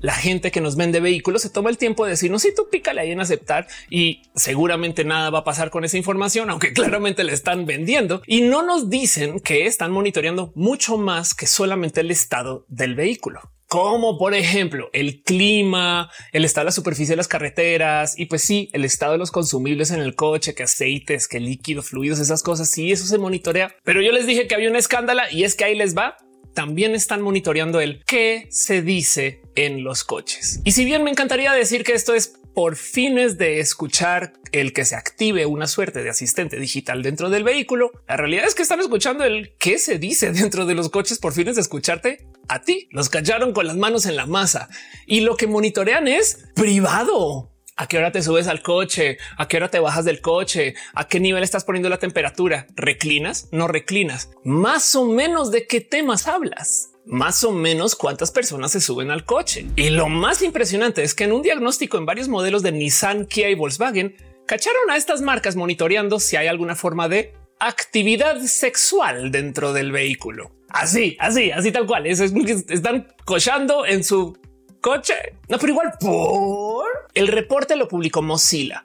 La 0.00 0.14
gente 0.14 0.50
que 0.50 0.60
nos 0.60 0.76
vende 0.76 1.00
vehículos 1.00 1.42
se 1.42 1.50
toma 1.50 1.70
el 1.70 1.78
tiempo 1.78 2.04
de 2.04 2.12
decirnos 2.12 2.42
si 2.42 2.54
tú 2.54 2.68
pícale 2.70 3.00
ahí 3.00 3.10
en 3.10 3.20
aceptar 3.20 3.66
y 3.90 4.22
seguramente 4.34 5.04
nada 5.04 5.30
va 5.30 5.40
a 5.40 5.44
pasar 5.44 5.70
con 5.70 5.84
esa 5.84 5.96
información, 5.96 6.50
aunque 6.50 6.72
claramente 6.78 7.24
le 7.24 7.32
están 7.32 7.66
vendiendo 7.66 8.22
y 8.26 8.42
no 8.42 8.62
nos 8.62 8.88
dicen 8.88 9.40
que 9.40 9.66
están 9.66 9.90
monitoreando 9.90 10.52
mucho 10.54 10.96
más 10.96 11.17
que 11.34 11.46
solamente 11.46 12.00
el 12.00 12.10
estado 12.10 12.64
del 12.68 12.94
vehículo 12.94 13.40
como 13.68 14.16
por 14.16 14.34
ejemplo 14.34 14.88
el 14.92 15.22
clima, 15.22 16.10
el 16.32 16.44
estado 16.44 16.64
de 16.64 16.68
la 16.68 16.72
superficie 16.72 17.12
de 17.12 17.18
las 17.18 17.28
carreteras 17.28 18.18
y 18.18 18.26
pues 18.26 18.42
sí, 18.42 18.70
el 18.72 18.84
estado 18.84 19.12
de 19.12 19.18
los 19.18 19.30
consumibles 19.30 19.90
en 19.90 20.00
el 20.00 20.14
coche, 20.14 20.54
que 20.54 20.62
aceites, 20.62 21.28
que 21.28 21.38
líquidos, 21.38 21.90
fluidos, 21.90 22.18
esas 22.18 22.42
cosas. 22.42 22.70
Sí, 22.70 22.90
eso 22.90 23.06
se 23.06 23.18
monitorea. 23.18 23.74
Pero 23.84 24.00
yo 24.00 24.10
les 24.10 24.26
dije 24.26 24.46
que 24.48 24.54
había 24.54 24.70
una 24.70 24.78
escándala 24.78 25.30
y 25.30 25.44
es 25.44 25.54
que 25.54 25.64
ahí 25.64 25.76
les 25.76 25.96
va. 25.96 26.16
También 26.54 26.94
están 26.94 27.20
monitoreando 27.20 27.80
el 27.80 28.02
qué 28.04 28.48
se 28.50 28.80
dice 28.82 29.42
en 29.54 29.84
los 29.84 30.02
coches. 30.02 30.60
Y 30.64 30.72
si 30.72 30.84
bien 30.86 31.04
me 31.04 31.10
encantaría 31.10 31.52
decir 31.52 31.84
que 31.84 31.92
esto 31.92 32.14
es 32.14 32.40
por 32.58 32.74
fines 32.74 33.38
de 33.38 33.60
escuchar 33.60 34.32
el 34.50 34.72
que 34.72 34.84
se 34.84 34.96
active 34.96 35.46
una 35.46 35.68
suerte 35.68 36.02
de 36.02 36.10
asistente 36.10 36.58
digital 36.58 37.04
dentro 37.04 37.30
del 37.30 37.44
vehículo. 37.44 37.92
La 38.08 38.16
realidad 38.16 38.46
es 38.48 38.56
que 38.56 38.62
están 38.62 38.80
escuchando 38.80 39.22
el 39.22 39.54
qué 39.60 39.78
se 39.78 40.00
dice 40.00 40.32
dentro 40.32 40.66
de 40.66 40.74
los 40.74 40.88
coches 40.88 41.20
por 41.20 41.32
fines 41.32 41.54
de 41.54 41.60
escucharte 41.60 42.26
a 42.48 42.62
ti. 42.62 42.88
Los 42.90 43.10
callaron 43.10 43.52
con 43.52 43.68
las 43.68 43.76
manos 43.76 44.06
en 44.06 44.16
la 44.16 44.26
masa 44.26 44.68
y 45.06 45.20
lo 45.20 45.36
que 45.36 45.46
monitorean 45.46 46.08
es 46.08 46.48
privado. 46.56 47.52
¿A 47.76 47.86
qué 47.86 47.98
hora 47.98 48.10
te 48.10 48.22
subes 48.22 48.48
al 48.48 48.60
coche? 48.60 49.18
¿A 49.36 49.46
qué 49.46 49.58
hora 49.58 49.70
te 49.70 49.78
bajas 49.78 50.04
del 50.04 50.20
coche? 50.20 50.74
¿A 50.94 51.06
qué 51.06 51.20
nivel 51.20 51.44
estás 51.44 51.62
poniendo 51.62 51.88
la 51.88 51.98
temperatura? 51.98 52.66
¿Reclinas? 52.74 53.46
¿No 53.52 53.68
reclinas? 53.68 54.30
Más 54.42 54.96
o 54.96 55.04
menos 55.04 55.52
de 55.52 55.68
qué 55.68 55.80
temas 55.80 56.26
hablas 56.26 56.90
más 57.08 57.42
o 57.42 57.52
menos 57.52 57.96
cuántas 57.96 58.30
personas 58.30 58.70
se 58.70 58.80
suben 58.80 59.10
al 59.10 59.24
coche. 59.24 59.66
Y 59.76 59.90
lo 59.90 60.08
más 60.08 60.42
impresionante 60.42 61.02
es 61.02 61.14
que 61.14 61.24
en 61.24 61.32
un 61.32 61.42
diagnóstico 61.42 61.96
en 61.96 62.06
varios 62.06 62.28
modelos 62.28 62.62
de 62.62 62.72
Nissan, 62.72 63.26
Kia 63.26 63.48
y 63.48 63.54
Volkswagen, 63.54 64.14
cacharon 64.46 64.90
a 64.90 64.96
estas 64.96 65.22
marcas 65.22 65.56
monitoreando 65.56 66.20
si 66.20 66.36
hay 66.36 66.46
alguna 66.46 66.76
forma 66.76 67.08
de 67.08 67.34
actividad 67.58 68.40
sexual 68.42 69.30
dentro 69.30 69.72
del 69.72 69.90
vehículo. 69.90 70.52
Así, 70.68 71.16
así, 71.18 71.50
así 71.50 71.72
tal 71.72 71.86
cual. 71.86 72.06
Es, 72.06 72.20
están 72.20 73.08
cochando 73.24 73.86
en 73.86 74.04
su 74.04 74.36
coche. 74.80 75.14
No, 75.48 75.58
pero 75.58 75.72
igual 75.72 75.92
por 75.98 76.86
el 77.14 77.28
reporte 77.28 77.74
lo 77.74 77.88
publicó 77.88 78.22
Mozilla 78.22 78.84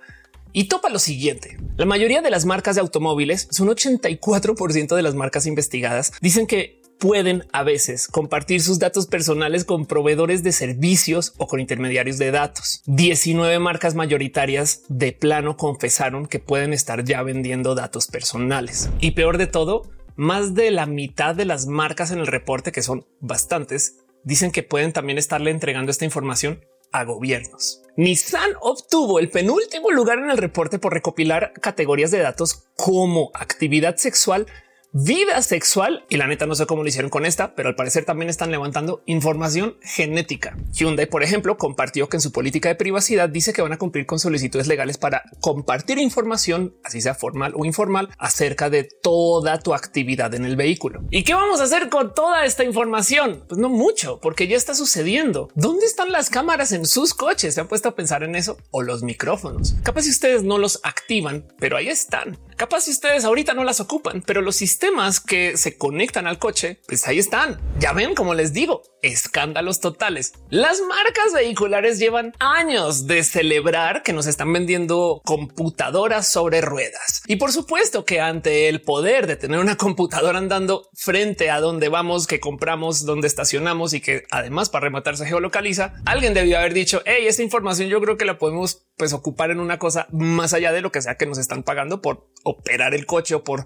y 0.54 0.66
topa 0.66 0.90
lo 0.90 1.00
siguiente. 1.00 1.58
La 1.76 1.86
mayoría 1.86 2.22
de 2.22 2.30
las 2.30 2.46
marcas 2.46 2.76
de 2.76 2.82
automóviles, 2.82 3.48
son 3.52 3.68
84% 3.68 4.96
de 4.96 5.02
las 5.02 5.16
marcas 5.16 5.46
investigadas, 5.46 6.14
dicen 6.22 6.48
que 6.48 6.83
pueden 7.04 7.46
a 7.52 7.64
veces 7.64 8.08
compartir 8.08 8.62
sus 8.62 8.80
datos 8.80 9.08
personales 9.08 9.66
con 9.66 9.88
proveedores 9.88 10.42
de 10.42 10.54
servicios 10.54 11.34
o 11.38 11.48
con 11.48 11.60
intermediarios 11.60 12.18
de 12.18 12.32
datos. 12.32 12.82
19 12.86 13.60
marcas 13.60 13.94
mayoritarias 13.94 14.84
de 14.88 15.12
plano 15.12 15.58
confesaron 15.58 16.28
que 16.28 16.40
pueden 16.40 16.72
estar 16.72 17.04
ya 17.04 17.22
vendiendo 17.22 17.76
datos 17.76 18.08
personales. 18.08 18.90
Y 19.02 19.12
peor 19.12 19.38
de 19.38 19.48
todo, 19.48 19.82
más 20.16 20.56
de 20.56 20.72
la 20.72 20.86
mitad 20.86 21.36
de 21.36 21.44
las 21.44 21.68
marcas 21.68 22.12
en 22.12 22.20
el 22.20 22.28
reporte, 22.28 22.72
que 22.72 22.82
son 22.82 23.06
bastantes, 23.20 23.98
dicen 24.24 24.52
que 24.52 24.64
pueden 24.64 24.94
también 24.94 25.18
estarle 25.18 25.52
entregando 25.52 25.92
esta 25.92 26.06
información 26.06 26.62
a 26.94 27.04
gobiernos. 27.04 27.82
Nissan 27.98 28.52
obtuvo 28.62 29.20
el 29.20 29.30
penúltimo 29.30 29.92
lugar 29.92 30.20
en 30.20 30.32
el 30.32 30.38
reporte 30.38 30.80
por 30.80 30.94
recopilar 30.94 31.52
categorías 31.60 32.12
de 32.12 32.20
datos 32.20 32.70
como 32.78 33.32
actividad 33.34 33.98
sexual 33.98 34.46
vida 34.94 35.42
sexual 35.42 36.06
y 36.08 36.18
la 36.18 36.28
neta 36.28 36.46
no 36.46 36.54
sé 36.54 36.68
cómo 36.68 36.84
lo 36.84 36.90
hicieron 36.90 37.10
con 37.10 37.26
esta, 37.26 37.56
pero 37.56 37.68
al 37.68 37.76
parecer 37.76 38.06
también 38.06 38.30
están 38.30 38.52
levantando 38.52 39.02
información 39.08 39.76
genética. 39.82 40.56
Hyundai, 40.72 41.08
por 41.08 41.24
ejemplo, 41.24 41.58
compartió 41.58 42.10
que 42.10 42.18
en 42.18 42.22
su 42.22 42.32
política 42.32 42.70
de 42.70 42.76
privacidad 42.76 43.28
dice 43.28 43.54
que 43.54 43.64
van 43.64 43.74
a 43.74 43.80
cumplir 43.80 44.06
con 44.06 44.20
solicitudes 44.20 44.68
legales 44.68 45.00
para 45.00 45.24
compartir 45.42 45.98
información, 45.98 46.76
así 46.84 47.02
sea 47.02 47.16
formal 47.16 47.54
o 47.56 47.66
informal, 47.66 48.10
acerca 48.20 48.70
de 48.70 48.84
toda 48.84 49.58
tu 49.60 49.74
actividad 49.74 50.36
en 50.36 50.46
el 50.46 50.56
vehículo. 50.56 51.02
¿Y 51.10 51.24
qué 51.24 51.34
vamos 51.34 51.60
a 51.60 51.64
hacer 51.64 51.90
con 51.90 52.14
toda 52.14 52.46
esta 52.46 52.64
información? 52.64 53.46
Pues 53.50 53.60
no 53.60 53.70
mucho, 53.70 54.20
porque 54.22 54.48
ya 54.48 54.58
está 54.58 54.76
sucediendo. 54.76 55.50
¿Dónde 55.56 55.88
están 55.88 56.12
las 56.12 56.30
cámaras 56.30 56.72
en 56.72 56.86
sus 56.86 57.16
coches? 57.16 57.56
¿Se 57.56 57.62
han 57.62 57.68
puesto 57.68 57.90
a 57.90 57.96
pensar 57.96 58.22
en 58.22 58.36
eso? 58.36 58.58
O 58.70 58.84
los 58.84 59.02
micrófonos. 59.02 59.74
Capaz 59.82 60.04
si 60.04 60.12
ustedes 60.12 60.44
no 60.44 60.60
los 60.60 60.80
activan, 60.84 61.48
pero 61.58 61.78
ahí 61.78 61.90
están. 61.90 62.38
Capaz 62.58 62.82
si 62.82 62.92
ustedes 62.92 63.26
ahorita 63.26 63.56
no 63.56 63.64
las 63.64 63.80
ocupan, 63.80 64.22
pero 64.22 64.42
los 64.42 64.56
sistemas 64.56 64.83
que 65.26 65.56
se 65.56 65.78
conectan 65.78 66.28
al 66.28 66.40
coche, 66.40 66.82
pues 66.88 67.08
ahí 67.08 67.18
están. 67.18 67.62
Ya 67.80 67.94
ven, 67.94 68.16
como 68.16 68.34
les 68.34 68.52
digo, 68.52 68.84
escándalos 69.02 69.80
totales. 69.80 70.34
Las 70.50 70.82
marcas 70.82 71.34
vehiculares 71.34 72.00
llevan 72.00 72.34
años 72.40 73.08
de 73.08 73.24
celebrar 73.24 74.04
que 74.04 74.14
nos 74.14 74.28
están 74.28 74.52
vendiendo 74.52 75.22
computadoras 75.26 76.28
sobre 76.28 76.62
ruedas. 76.62 77.24
Y 77.28 77.38
por 77.38 77.52
supuesto 77.52 78.04
que 78.04 78.20
ante 78.20 78.68
el 78.68 78.82
poder 78.82 79.26
de 79.26 79.36
tener 79.36 79.60
una 79.60 79.78
computadora 79.78 80.38
andando 80.38 80.90
frente 80.94 81.50
a 81.50 81.60
donde 81.60 81.88
vamos, 81.90 82.28
que 82.28 82.40
compramos, 82.40 83.06
donde 83.06 83.28
estacionamos 83.28 83.94
y 83.94 84.02
que 84.02 84.24
además 84.32 84.70
para 84.70 84.86
rematar 84.86 85.16
se 85.16 85.26
geolocaliza, 85.26 85.94
alguien 86.06 86.34
debió 86.34 86.58
haber 86.58 86.74
dicho, 86.74 87.02
hey, 87.06 87.26
esta 87.28 87.42
información 87.42 87.90
yo 87.90 88.02
creo 88.02 88.18
que 88.18 88.26
la 88.26 88.38
podemos 88.38 88.86
pues 88.98 89.14
ocupar 89.14 89.50
en 89.52 89.60
una 89.60 89.80
cosa 89.80 90.08
más 90.12 90.54
allá 90.54 90.72
de 90.72 90.82
lo 90.82 90.92
que 90.92 91.02
sea 91.02 91.16
que 91.16 91.26
nos 91.26 91.38
están 91.38 91.64
pagando 91.64 92.02
por 92.02 92.28
operar 92.44 92.94
el 92.94 93.06
coche 93.06 93.36
o 93.36 93.44
por 93.44 93.66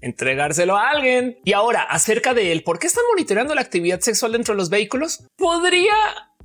entregárselo 0.00 0.76
a 0.76 0.90
alguien. 0.90 1.38
Y 1.44 1.52
ahora 1.52 1.82
acerca 1.82 2.34
de 2.34 2.52
él, 2.52 2.62
¿por 2.62 2.78
qué 2.78 2.86
están 2.86 3.04
monitoreando 3.10 3.54
la 3.54 3.60
actividad 3.60 4.00
sexual 4.00 4.32
dentro 4.32 4.54
de 4.54 4.58
los 4.58 4.70
vehículos? 4.70 5.24
Podría 5.36 5.94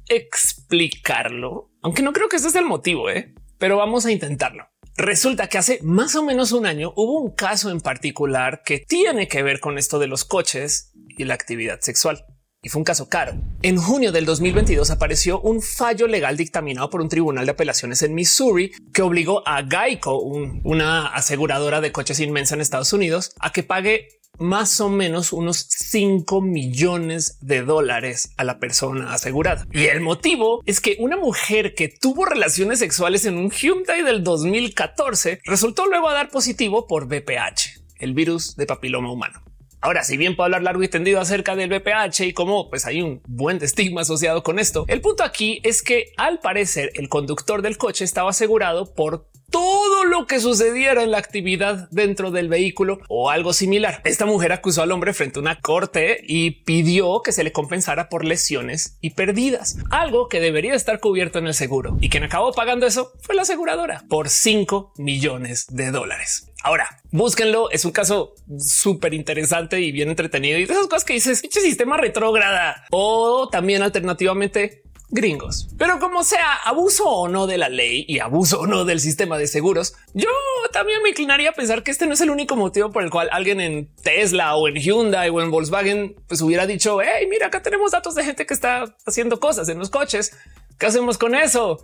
explicarlo, 0.08 1.72
aunque 1.82 2.02
no 2.02 2.14
creo 2.14 2.30
que 2.30 2.38
ese 2.38 2.50
sea 2.50 2.62
el 2.62 2.68
motivo, 2.68 3.10
¿eh? 3.10 3.34
pero 3.58 3.78
vamos 3.78 4.06
a 4.06 4.12
intentarlo. 4.12 4.68
Resulta 4.96 5.48
que 5.48 5.58
hace 5.58 5.80
más 5.82 6.16
o 6.16 6.24
menos 6.24 6.52
un 6.52 6.66
año 6.66 6.94
hubo 6.96 7.20
un 7.20 7.34
caso 7.34 7.72
en 7.72 7.82
particular 7.82 8.62
que 8.64 8.80
tiene 8.80 9.28
que 9.28 9.42
ver 9.42 9.60
con 9.60 9.78
esto 9.78 9.98
de 10.00 10.08
los 10.08 10.26
coches 10.26 10.92
y 11.18 11.24
la 11.24 11.34
actividad 11.34 11.80
sexual 11.82 12.26
y 12.64 12.70
fue 12.70 12.80
un 12.80 12.86
caso 12.86 13.10
caro. 13.10 13.36
En 13.62 13.78
junio 13.78 14.12
del 14.12 14.26
2022 14.26 14.90
apareció 14.90 15.40
un 15.42 15.62
fallo 15.62 16.08
legal 16.08 16.38
dictaminado 16.38 16.90
por 16.90 17.02
un 17.02 17.10
tribunal 17.10 17.46
de 17.46 17.52
apelaciones 17.52 18.02
en 18.02 18.16
Missouri 18.16 18.72
que 18.94 19.02
obligó 19.02 19.48
a 19.48 19.64
Geico, 19.64 20.18
una 20.18 21.08
aseguradora 21.08 21.82
de 21.82 21.92
coches 21.92 22.20
inmensa 22.22 22.56
en 22.56 22.62
Estados 22.62 22.94
Unidos, 22.94 23.36
a 23.40 23.52
que 23.52 23.64
pague 23.64 24.08
más 24.40 24.82
o 24.82 24.90
menos 24.90 25.32
unos 25.32 25.68
5 25.70 26.42
millones 26.42 27.38
de 27.42 27.62
dólares 27.62 28.34
a 28.38 28.44
la 28.44 28.60
persona 28.60 29.14
asegurada. 29.14 29.68
Y 29.72 29.86
el 29.86 30.02
motivo 30.02 30.62
es 30.66 30.82
que 30.82 30.98
una 31.00 31.18
mujer 31.18 31.76
que 31.76 31.90
tuvo 31.90 32.26
relaciones 32.26 32.80
sexuales 32.80 33.26
en 33.26 33.38
un 33.38 33.52
Hyundai 33.52 34.04
del 34.04 34.24
2014 34.24 35.42
resultó 35.46 35.86
luego 35.86 36.10
a 36.10 36.14
dar 36.14 36.30
positivo 36.30 36.88
por 36.88 37.06
VPH, 37.06 37.84
el 38.00 38.14
virus 38.14 38.56
de 38.56 38.66
papiloma 38.66 39.12
humano. 39.12 39.44
Ahora, 39.84 40.06
si 40.06 40.16
bien 40.16 40.38
puedo 40.38 40.46
hablar 40.46 40.64
largo 40.64 40.82
y 40.82 40.88
tendido 40.88 41.20
acerca 41.20 41.58
del 41.58 41.70
BPH 41.70 42.22
y 42.22 42.32
cómo 42.32 42.70
pues 42.70 42.86
hay 42.86 43.02
un 43.02 43.22
buen 43.28 43.62
estigma 43.62 44.00
asociado 44.00 44.42
con 44.42 44.58
esto, 44.58 44.86
el 44.88 45.02
punto 45.02 45.26
aquí 45.26 45.60
es 45.66 45.84
que 45.84 46.14
al 46.16 46.40
parecer 46.40 46.92
el 46.96 47.10
conductor 47.10 47.62
del 47.62 47.78
coche 47.78 48.06
estaba 48.06 48.30
asegurado 48.30 48.94
por 48.94 49.28
todo 49.54 50.04
lo 50.06 50.26
que 50.26 50.40
sucediera 50.40 51.04
en 51.04 51.12
la 51.12 51.20
actividad 51.20 51.88
dentro 51.92 52.32
del 52.32 52.50
vehículo 52.50 52.98
o 53.08 53.30
algo 53.30 53.54
similar. 53.54 54.02
Esta 54.04 54.26
mujer 54.26 54.52
acusó 54.52 54.82
al 54.82 54.92
hombre 54.92 55.14
frente 55.14 55.38
a 55.38 55.44
una 55.44 55.62
corte 55.62 56.22
y 56.28 56.64
pidió 56.64 57.22
que 57.22 57.32
se 57.32 57.44
le 57.44 57.52
compensara 57.52 58.10
por 58.10 58.26
lesiones 58.26 58.98
y 59.00 59.12
pérdidas, 59.12 59.78
algo 59.92 60.28
que 60.28 60.40
debería 60.40 60.74
estar 60.74 61.00
cubierto 61.00 61.38
en 61.38 61.46
el 61.46 61.54
seguro. 61.54 61.96
Y 62.02 62.10
quien 62.10 62.24
acabó 62.24 62.52
pagando 62.52 62.88
eso 62.88 63.14
fue 63.22 63.36
la 63.36 63.44
aseguradora 63.44 64.04
por 64.10 64.28
5 64.28 64.94
millones 64.98 65.68
de 65.70 65.92
dólares. 65.92 66.50
Ahora, 66.64 67.02
búsquenlo. 67.12 67.70
Es 67.70 67.86
un 67.86 67.92
caso 67.92 68.34
súper 68.58 69.14
interesante 69.14 69.82
y 69.82 69.92
bien 69.92 70.10
entretenido 70.10 70.58
y 70.58 70.66
de 70.66 70.74
esas 70.74 70.88
cosas 70.88 71.04
que 71.04 71.14
dices, 71.14 71.44
sistema 71.52 71.98
retrógrada 71.98 72.86
o 72.90 73.50
también 73.52 73.84
alternativamente 73.84 74.84
gringos. 75.14 75.70
Pero 75.78 76.00
como 76.00 76.24
sea, 76.24 76.56
abuso 76.66 77.06
o 77.06 77.28
no 77.30 77.48
de 77.48 77.58
la 77.58 77.70
ley 77.70 78.06
y 78.08 78.20
abuso 78.20 78.62
o 78.62 78.68
no 78.68 78.84
del 78.84 79.00
sistema 79.00 79.38
de 79.38 79.48
seguros, 79.48 79.96
yo 80.14 80.30
también 80.72 81.02
me 81.02 81.10
inclinaría 81.10 81.52
a 81.52 81.54
pensar 81.54 81.84
que 81.84 81.92
este 81.92 82.06
no 82.06 82.14
es 82.14 82.22
el 82.22 82.30
único 82.30 82.56
motivo 82.56 82.92
por 82.92 83.04
el 83.04 83.10
cual 83.10 83.30
alguien 83.32 83.62
en 83.62 83.88
Tesla 84.02 84.56
o 84.56 84.68
en 84.68 84.76
Hyundai 84.76 85.30
o 85.30 85.42
en 85.42 85.52
Volkswagen 85.52 86.16
pues 86.28 86.42
hubiera 86.42 86.68
dicho, 86.68 87.00
hey, 87.02 87.28
mira, 87.30 87.48
acá 87.48 87.62
tenemos 87.62 87.92
datos 87.92 88.16
de 88.16 88.26
gente 88.26 88.46
que 88.46 88.54
está 88.54 88.96
haciendo 89.06 89.40
cosas 89.40 89.70
en 89.70 89.80
los 89.80 89.90
coches. 89.90 90.36
¿Qué 90.78 90.88
hacemos 90.88 91.18
con 91.18 91.36
eso? 91.36 91.80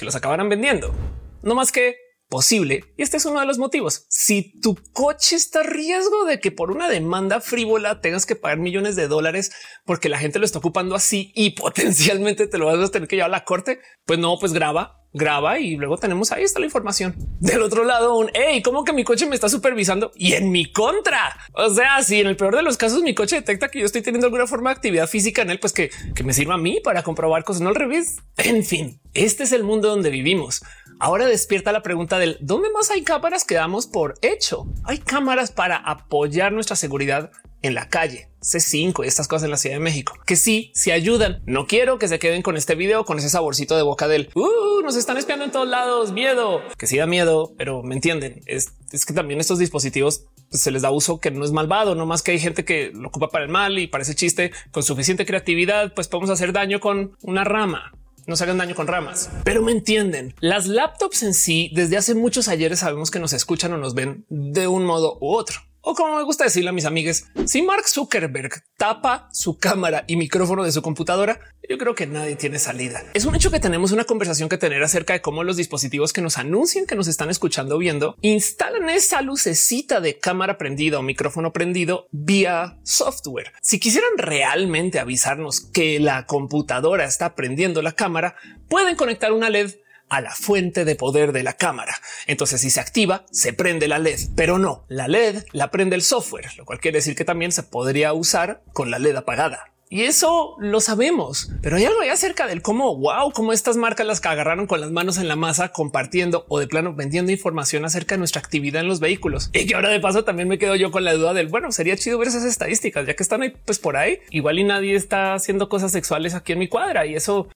que 0.00 0.06
los 0.06 0.16
acabarán 0.16 0.48
vendiendo. 0.48 0.94
No 1.42 1.54
más 1.54 1.70
que 1.70 1.96
posible. 2.30 2.84
Y 2.96 3.02
este 3.02 3.18
es 3.18 3.26
uno 3.26 3.40
de 3.40 3.46
los 3.46 3.58
motivos. 3.58 4.06
Si 4.08 4.58
tu 4.60 4.78
coche 4.92 5.36
está 5.36 5.60
a 5.60 5.64
riesgo 5.64 6.24
de 6.24 6.40
que 6.40 6.52
por 6.52 6.70
una 6.70 6.88
demanda 6.88 7.40
frívola 7.40 8.00
tengas 8.00 8.24
que 8.24 8.36
pagar 8.36 8.58
millones 8.58 8.96
de 8.96 9.08
dólares 9.08 9.50
porque 9.84 10.08
la 10.08 10.18
gente 10.18 10.38
lo 10.38 10.46
está 10.46 10.58
ocupando 10.58 10.94
así 10.94 11.32
y 11.34 11.50
potencialmente 11.60 12.46
te 12.46 12.56
lo 12.56 12.66
vas 12.66 12.78
a 12.78 12.90
tener 12.90 13.08
que 13.08 13.16
llevar 13.16 13.30
a 13.30 13.36
la 13.36 13.44
corte, 13.44 13.80
pues 14.06 14.18
no, 14.18 14.38
pues 14.38 14.52
graba, 14.52 15.00
graba 15.12 15.58
y 15.58 15.76
luego 15.76 15.98
tenemos 15.98 16.30
ahí 16.30 16.44
está 16.44 16.60
la 16.60 16.66
información. 16.66 17.14
Del 17.40 17.62
otro 17.62 17.84
lado, 17.84 18.16
un 18.16 18.30
hey, 18.32 18.62
como 18.62 18.84
que 18.84 18.92
mi 18.92 19.02
coche 19.02 19.26
me 19.26 19.34
está 19.34 19.48
supervisando 19.48 20.12
y 20.14 20.34
en 20.34 20.52
mi 20.52 20.70
contra. 20.70 21.36
O 21.54 21.68
sea, 21.70 22.02
si 22.02 22.20
en 22.20 22.28
el 22.28 22.36
peor 22.36 22.54
de 22.54 22.62
los 22.62 22.76
casos 22.76 23.02
mi 23.02 23.14
coche 23.14 23.36
detecta 23.36 23.68
que 23.68 23.80
yo 23.80 23.86
estoy 23.86 24.02
teniendo 24.02 24.28
alguna 24.28 24.46
forma 24.46 24.70
de 24.70 24.76
actividad 24.76 25.08
física 25.08 25.42
en 25.42 25.50
él, 25.50 25.58
pues 25.58 25.72
que, 25.72 25.90
que 26.14 26.22
me 26.22 26.32
sirva 26.32 26.54
a 26.54 26.58
mí 26.58 26.80
para 26.82 27.02
comprobar 27.02 27.42
cosas, 27.42 27.62
no 27.62 27.70
al 27.70 27.74
revés. 27.74 28.18
En 28.36 28.64
fin, 28.64 29.00
este 29.14 29.42
es 29.42 29.52
el 29.52 29.64
mundo 29.64 29.88
donde 29.88 30.10
vivimos. 30.10 30.62
Ahora 31.02 31.24
despierta 31.24 31.72
la 31.72 31.80
pregunta 31.82 32.18
del 32.18 32.36
dónde 32.42 32.68
más 32.70 32.90
hay 32.90 33.00
cámaras 33.00 33.44
que 33.44 33.54
damos 33.54 33.86
por 33.86 34.16
hecho. 34.20 34.66
Hay 34.84 34.98
cámaras 34.98 35.50
para 35.50 35.76
apoyar 35.76 36.52
nuestra 36.52 36.76
seguridad 36.76 37.30
en 37.62 37.74
la 37.74 37.88
calle, 37.88 38.28
C5 38.42 39.02
y 39.02 39.08
estas 39.08 39.26
cosas 39.26 39.44
en 39.44 39.50
la 39.50 39.56
Ciudad 39.56 39.76
de 39.76 39.80
México, 39.80 40.12
que 40.26 40.36
sí, 40.36 40.72
sí 40.74 40.90
ayudan. 40.90 41.42
No 41.46 41.66
quiero 41.66 41.98
que 41.98 42.06
se 42.06 42.18
queden 42.18 42.42
con 42.42 42.58
este 42.58 42.74
video, 42.74 43.06
con 43.06 43.18
ese 43.18 43.30
saborcito 43.30 43.78
de 43.78 43.82
boca 43.82 44.08
del 44.08 44.28
uh, 44.34 44.82
nos 44.82 44.94
están 44.96 45.16
espiando 45.16 45.46
en 45.46 45.50
todos 45.50 45.68
lados, 45.68 46.12
miedo, 46.12 46.60
que 46.76 46.86
sí 46.86 46.98
da 46.98 47.06
miedo, 47.06 47.54
pero 47.56 47.82
me 47.82 47.94
entienden. 47.94 48.42
Es, 48.44 48.74
es 48.92 49.06
que 49.06 49.14
también 49.14 49.40
estos 49.40 49.58
dispositivos 49.58 50.26
pues, 50.50 50.62
se 50.62 50.70
les 50.70 50.82
da 50.82 50.90
uso 50.90 51.18
que 51.18 51.30
no 51.30 51.46
es 51.46 51.52
malvado, 51.52 51.94
no 51.94 52.04
más 52.04 52.22
que 52.22 52.32
hay 52.32 52.38
gente 52.38 52.66
que 52.66 52.92
lo 52.92 53.08
ocupa 53.08 53.28
para 53.28 53.44
el 53.44 53.50
mal 53.50 53.78
y 53.78 53.86
parece 53.86 54.14
chiste 54.14 54.52
con 54.70 54.82
suficiente 54.82 55.24
creatividad, 55.24 55.94
pues 55.94 56.08
podemos 56.08 56.28
hacer 56.28 56.52
daño 56.52 56.78
con 56.78 57.16
una 57.22 57.44
rama 57.44 57.92
no 58.26 58.36
se 58.36 58.44
hagan 58.44 58.58
daño 58.58 58.74
con 58.74 58.86
ramas, 58.86 59.30
pero 59.44 59.62
me 59.62 59.72
entienden. 59.72 60.34
Las 60.40 60.66
laptops 60.66 61.22
en 61.22 61.34
sí, 61.34 61.70
desde 61.74 61.96
hace 61.96 62.14
muchos 62.14 62.48
ayeres 62.48 62.80
sabemos 62.80 63.10
que 63.10 63.20
nos 63.20 63.32
escuchan 63.32 63.72
o 63.72 63.78
nos 63.78 63.94
ven 63.94 64.24
de 64.28 64.68
un 64.68 64.84
modo 64.84 65.18
u 65.20 65.34
otro. 65.34 65.60
O 65.82 65.94
como 65.94 66.18
me 66.18 66.24
gusta 66.24 66.44
decirle 66.44 66.68
a 66.68 66.74
mis 66.74 66.84
amigues, 66.84 67.24
si 67.46 67.62
Mark 67.62 67.88
Zuckerberg 67.88 68.52
tapa 68.76 69.30
su 69.32 69.56
cámara 69.56 70.04
y 70.06 70.16
micrófono 70.16 70.62
de 70.62 70.72
su 70.72 70.82
computadora, 70.82 71.40
yo 71.66 71.78
creo 71.78 71.94
que 71.94 72.06
nadie 72.06 72.36
tiene 72.36 72.58
salida. 72.58 73.02
Es 73.14 73.24
un 73.24 73.34
hecho 73.34 73.50
que 73.50 73.60
tenemos 73.60 73.90
una 73.90 74.04
conversación 74.04 74.50
que 74.50 74.58
tener 74.58 74.82
acerca 74.82 75.14
de 75.14 75.22
cómo 75.22 75.42
los 75.42 75.56
dispositivos 75.56 76.12
que 76.12 76.20
nos 76.20 76.36
anuncian 76.36 76.84
que 76.84 76.96
nos 76.96 77.08
están 77.08 77.30
escuchando 77.30 77.76
o 77.76 77.78
viendo 77.78 78.16
instalan 78.20 78.90
esa 78.90 79.22
lucecita 79.22 80.02
de 80.02 80.18
cámara 80.18 80.58
prendida 80.58 80.98
o 80.98 81.02
micrófono 81.02 81.50
prendido 81.52 82.08
vía 82.10 82.78
software. 82.82 83.52
Si 83.62 83.80
quisieran 83.80 84.18
realmente 84.18 84.98
avisarnos 84.98 85.62
que 85.62 85.98
la 85.98 86.26
computadora 86.26 87.04
está 87.04 87.34
prendiendo 87.34 87.80
la 87.80 87.92
cámara, 87.92 88.36
pueden 88.68 88.96
conectar 88.96 89.32
una 89.32 89.48
LED 89.48 89.76
a 90.10 90.20
la 90.20 90.34
fuente 90.34 90.84
de 90.84 90.96
poder 90.96 91.32
de 91.32 91.42
la 91.42 91.54
cámara. 91.54 91.94
Entonces, 92.26 92.60
si 92.60 92.70
se 92.70 92.80
activa, 92.80 93.24
se 93.30 93.52
prende 93.52 93.88
la 93.88 93.98
LED, 93.98 94.20
pero 94.36 94.58
no 94.58 94.84
la 94.88 95.08
LED 95.08 95.44
la 95.52 95.70
prende 95.70 95.96
el 95.96 96.02
software, 96.02 96.50
lo 96.56 96.64
cual 96.64 96.80
quiere 96.80 96.98
decir 96.98 97.14
que 97.14 97.24
también 97.24 97.52
se 97.52 97.62
podría 97.62 98.12
usar 98.12 98.62
con 98.72 98.90
la 98.90 98.98
LED 98.98 99.16
apagada. 99.16 99.70
Y 99.92 100.02
eso 100.02 100.54
lo 100.60 100.80
sabemos, 100.80 101.50
pero 101.62 101.76
hay 101.76 101.84
algo 101.84 102.00
acerca 102.12 102.46
del 102.46 102.62
cómo, 102.62 102.96
wow, 102.96 103.32
cómo 103.32 103.52
estas 103.52 103.76
marcas 103.76 104.06
las 104.06 104.20
que 104.20 104.28
agarraron 104.28 104.68
con 104.68 104.80
las 104.80 104.92
manos 104.92 105.18
en 105.18 105.26
la 105.26 105.34
masa, 105.34 105.72
compartiendo 105.72 106.46
o 106.48 106.60
de 106.60 106.68
plano 106.68 106.94
vendiendo 106.94 107.32
información 107.32 107.84
acerca 107.84 108.14
de 108.14 108.20
nuestra 108.20 108.40
actividad 108.40 108.82
en 108.82 108.88
los 108.88 109.00
vehículos. 109.00 109.50
Y 109.52 109.66
que 109.66 109.74
ahora 109.74 109.88
de 109.88 109.98
paso 109.98 110.22
también 110.22 110.46
me 110.46 110.58
quedo 110.58 110.76
yo 110.76 110.92
con 110.92 111.02
la 111.02 111.14
duda 111.14 111.34
del, 111.34 111.48
bueno, 111.48 111.72
sería 111.72 111.96
chido 111.96 112.18
ver 112.18 112.28
esas 112.28 112.44
estadísticas, 112.44 113.04
ya 113.04 113.14
que 113.14 113.22
están 113.24 113.42
ahí, 113.42 113.52
pues 113.64 113.80
por 113.80 113.96
ahí, 113.96 114.20
igual 114.30 114.60
y 114.60 114.64
nadie 114.64 114.94
está 114.94 115.34
haciendo 115.34 115.68
cosas 115.68 115.90
sexuales 115.90 116.34
aquí 116.34 116.52
en 116.52 116.60
mi 116.60 116.68
cuadra 116.68 117.04
y 117.04 117.16
eso 117.16 117.48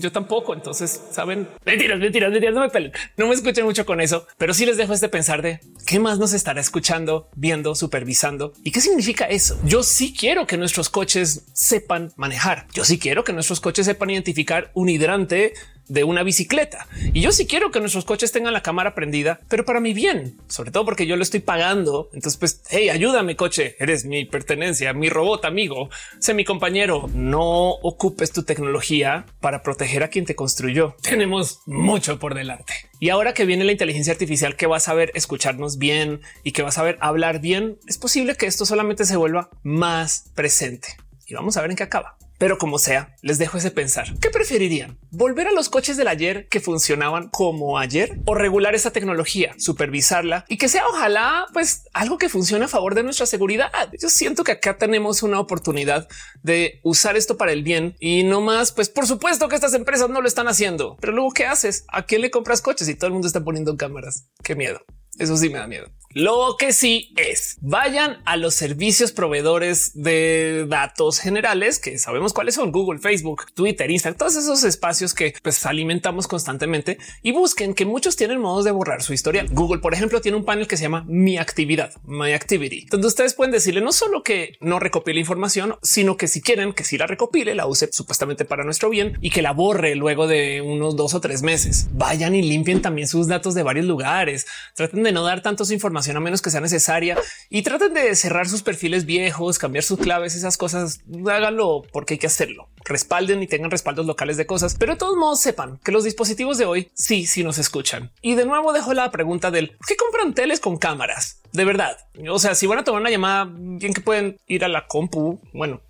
yo 0.00 0.12
tampoco. 0.12 0.54
Entonces, 0.54 1.00
saben, 1.10 1.48
mentiras, 1.64 1.98
mentiras, 1.98 2.30
mentiras, 2.30 2.54
no 2.54 2.60
me 2.60 2.70
pelen, 2.70 2.92
no 3.16 3.26
me 3.26 3.34
escuchen 3.34 3.64
mucho 3.64 3.86
con 3.86 4.00
eso, 4.00 4.26
pero 4.38 4.54
sí 4.54 4.66
les 4.66 4.76
dejo 4.76 4.92
este 4.92 5.08
pensar 5.08 5.42
de 5.42 5.60
qué 5.86 5.98
más 5.98 6.18
nos 6.18 6.32
estará 6.32 6.60
escuchando, 6.60 7.28
viendo, 7.34 7.74
supervisando 7.74 8.52
y 8.62 8.70
qué 8.70 8.80
significa 8.80 9.24
eso. 9.24 9.58
Yo 9.64 9.82
sí 9.82 10.14
quiero 10.16 10.46
que 10.46 10.56
nuestros 10.56 10.88
coches 10.88 11.46
sepan 11.52 12.12
manejar. 12.16 12.66
Yo 12.72 12.84
sí 12.84 12.98
quiero 12.98 13.24
que 13.24 13.32
nuestros 13.32 13.60
coches 13.60 13.86
sepan 13.86 14.10
identificar 14.10 14.70
un 14.74 14.88
hidrante 14.88 15.54
de 15.90 16.04
una 16.04 16.22
bicicleta. 16.22 16.86
Y 17.12 17.20
yo 17.20 17.32
sí 17.32 17.46
quiero 17.46 17.70
que 17.70 17.80
nuestros 17.80 18.04
coches 18.04 18.32
tengan 18.32 18.52
la 18.52 18.62
cámara 18.62 18.94
prendida, 18.94 19.40
pero 19.48 19.64
para 19.64 19.80
mi 19.80 19.92
bien, 19.92 20.38
sobre 20.48 20.70
todo 20.70 20.84
porque 20.84 21.06
yo 21.06 21.16
lo 21.16 21.22
estoy 21.22 21.40
pagando. 21.40 22.08
Entonces, 22.12 22.38
pues, 22.38 22.62
hey, 22.70 22.88
ayúdame, 22.88 23.36
coche. 23.36 23.76
Eres 23.78 24.04
mi 24.04 24.24
pertenencia, 24.24 24.92
mi 24.92 25.08
robot 25.08 25.44
amigo, 25.44 25.90
sé 26.20 26.32
mi 26.32 26.44
compañero. 26.44 27.10
No 27.12 27.70
ocupes 27.82 28.30
tu 28.30 28.44
tecnología 28.44 29.26
para 29.40 29.62
proteger 29.62 30.04
a 30.04 30.08
quien 30.08 30.24
te 30.24 30.36
construyó. 30.36 30.96
Tenemos 31.02 31.60
mucho 31.66 32.18
por 32.18 32.34
delante. 32.34 32.72
Y 33.00 33.08
ahora 33.08 33.34
que 33.34 33.44
viene 33.44 33.64
la 33.64 33.72
inteligencia 33.72 34.12
artificial 34.12 34.56
que 34.56 34.66
va 34.66 34.76
a 34.76 34.80
saber 34.80 35.10
escucharnos 35.14 35.78
bien 35.78 36.20
y 36.44 36.52
que 36.52 36.62
va 36.62 36.68
a 36.68 36.72
saber 36.72 36.98
hablar 37.00 37.40
bien, 37.40 37.78
es 37.88 37.98
posible 37.98 38.36
que 38.36 38.46
esto 38.46 38.64
solamente 38.64 39.04
se 39.04 39.16
vuelva 39.16 39.50
más 39.64 40.30
presente. 40.34 40.88
Y 41.26 41.34
vamos 41.34 41.56
a 41.56 41.62
ver 41.62 41.70
en 41.70 41.76
qué 41.76 41.82
acaba. 41.82 42.16
Pero 42.40 42.56
como 42.56 42.78
sea, 42.78 43.14
les 43.20 43.36
dejo 43.36 43.58
ese 43.58 43.70
pensar. 43.70 44.18
¿Qué 44.18 44.30
preferirían? 44.30 44.98
¿Volver 45.10 45.46
a 45.46 45.52
los 45.52 45.68
coches 45.68 45.98
del 45.98 46.08
ayer 46.08 46.48
que 46.48 46.60
funcionaban 46.60 47.28
como 47.28 47.78
ayer 47.78 48.18
o 48.24 48.34
regular 48.34 48.74
esa 48.74 48.92
tecnología, 48.92 49.54
supervisarla 49.58 50.46
y 50.48 50.56
que 50.56 50.70
sea 50.70 50.86
ojalá 50.88 51.44
pues 51.52 51.84
algo 51.92 52.16
que 52.16 52.30
funcione 52.30 52.64
a 52.64 52.68
favor 52.68 52.94
de 52.94 53.02
nuestra 53.02 53.26
seguridad? 53.26 53.70
Yo 54.00 54.08
siento 54.08 54.42
que 54.42 54.52
acá 54.52 54.78
tenemos 54.78 55.22
una 55.22 55.38
oportunidad 55.38 56.08
de 56.42 56.80
usar 56.82 57.18
esto 57.18 57.36
para 57.36 57.52
el 57.52 57.62
bien 57.62 57.94
y 58.00 58.22
no 58.22 58.40
más, 58.40 58.72
pues 58.72 58.88
por 58.88 59.06
supuesto 59.06 59.50
que 59.50 59.56
estas 59.56 59.74
empresas 59.74 60.08
no 60.08 60.22
lo 60.22 60.26
están 60.26 60.48
haciendo, 60.48 60.96
pero 60.98 61.12
luego 61.12 61.32
qué 61.32 61.44
haces? 61.44 61.84
¿A 61.88 62.06
quién 62.06 62.22
le 62.22 62.30
compras 62.30 62.62
coches 62.62 62.88
y 62.88 62.94
todo 62.94 63.08
el 63.08 63.12
mundo 63.12 63.28
está 63.28 63.44
poniendo 63.44 63.76
cámaras? 63.76 64.30
Qué 64.42 64.54
miedo. 64.54 64.80
Eso 65.18 65.36
sí 65.36 65.50
me 65.50 65.58
da 65.58 65.66
miedo. 65.66 65.92
Lo 66.12 66.56
que 66.58 66.72
sí 66.72 67.14
es 67.16 67.56
vayan 67.60 68.20
a 68.24 68.36
los 68.36 68.54
servicios 68.54 69.12
proveedores 69.12 69.92
de 69.94 70.66
datos 70.66 71.20
generales 71.20 71.78
que 71.78 71.98
sabemos 71.98 72.32
cuáles 72.32 72.56
son 72.56 72.72
Google, 72.72 72.98
Facebook, 72.98 73.44
Twitter, 73.54 73.88
Instagram, 73.88 74.18
todos 74.18 74.34
esos 74.34 74.64
espacios 74.64 75.14
que 75.14 75.34
pues, 75.40 75.64
alimentamos 75.66 76.26
constantemente 76.26 76.98
y 77.22 77.30
busquen 77.30 77.74
que 77.74 77.86
muchos 77.86 78.16
tienen 78.16 78.40
modos 78.40 78.64
de 78.64 78.72
borrar 78.72 79.04
su 79.04 79.12
historia. 79.12 79.46
Google, 79.52 79.78
por 79.78 79.94
ejemplo, 79.94 80.20
tiene 80.20 80.36
un 80.36 80.44
panel 80.44 80.66
que 80.66 80.76
se 80.76 80.82
llama 80.82 81.04
Mi 81.06 81.38
Actividad, 81.38 81.92
My 82.02 82.32
Activity, 82.32 82.86
donde 82.90 83.06
ustedes 83.06 83.34
pueden 83.34 83.52
decirle 83.52 83.80
no 83.80 83.92
solo 83.92 84.24
que 84.24 84.56
no 84.60 84.80
recopile 84.80 85.20
información, 85.20 85.76
sino 85.80 86.16
que 86.16 86.26
si 86.26 86.40
quieren 86.42 86.72
que 86.72 86.82
si 86.82 86.98
la 86.98 87.06
recopile, 87.06 87.54
la 87.54 87.68
use 87.68 87.88
supuestamente 87.92 88.44
para 88.44 88.64
nuestro 88.64 88.90
bien 88.90 89.16
y 89.20 89.30
que 89.30 89.42
la 89.42 89.52
borre 89.52 89.94
luego 89.94 90.26
de 90.26 90.60
unos 90.60 90.96
dos 90.96 91.14
o 91.14 91.20
tres 91.20 91.42
meses. 91.42 91.86
Vayan 91.92 92.34
y 92.34 92.42
limpien 92.42 92.82
también 92.82 93.06
sus 93.06 93.28
datos 93.28 93.54
de 93.54 93.62
varios 93.62 93.86
lugares. 93.86 94.48
Traten 94.74 95.04
de 95.04 95.12
no 95.12 95.22
dar 95.22 95.40
tantos 95.40 95.70
información 95.70 95.99
a 96.08 96.20
menos 96.20 96.42
que 96.42 96.50
sea 96.50 96.60
necesaria 96.60 97.18
y 97.48 97.62
traten 97.62 97.94
de 97.94 98.14
cerrar 98.14 98.48
sus 98.48 98.62
perfiles 98.62 99.04
viejos, 99.04 99.58
cambiar 99.58 99.84
sus 99.84 99.98
claves, 99.98 100.34
esas 100.34 100.56
cosas. 100.56 101.00
Háganlo 101.26 101.82
porque 101.92 102.14
hay 102.14 102.18
que 102.18 102.26
hacerlo. 102.26 102.68
Respalden 102.84 103.42
y 103.42 103.46
tengan 103.46 103.70
respaldos 103.70 104.06
locales 104.06 104.36
de 104.36 104.46
cosas, 104.46 104.76
pero 104.78 104.92
de 104.92 104.98
todos 104.98 105.16
modos 105.16 105.40
sepan 105.40 105.78
que 105.84 105.92
los 105.92 106.04
dispositivos 106.04 106.58
de 106.58 106.64
hoy 106.64 106.90
sí, 106.94 107.26
sí 107.26 107.44
nos 107.44 107.58
escuchan. 107.58 108.10
Y 108.22 108.34
de 108.34 108.46
nuevo 108.46 108.72
dejo 108.72 108.94
la 108.94 109.10
pregunta 109.10 109.50
del 109.50 109.76
qué 109.86 109.96
compran 109.96 110.34
teles 110.34 110.60
con 110.60 110.76
cámaras. 110.76 111.40
De 111.52 111.64
verdad. 111.64 111.96
O 112.30 112.38
sea, 112.38 112.54
si 112.54 112.66
van 112.66 112.78
a 112.78 112.84
tomar 112.84 113.00
una 113.00 113.10
llamada, 113.10 113.48
bien 113.52 113.92
que 113.92 114.00
pueden 114.00 114.38
ir 114.46 114.64
a 114.64 114.68
la 114.68 114.86
compu. 114.86 115.40
Bueno, 115.52 115.80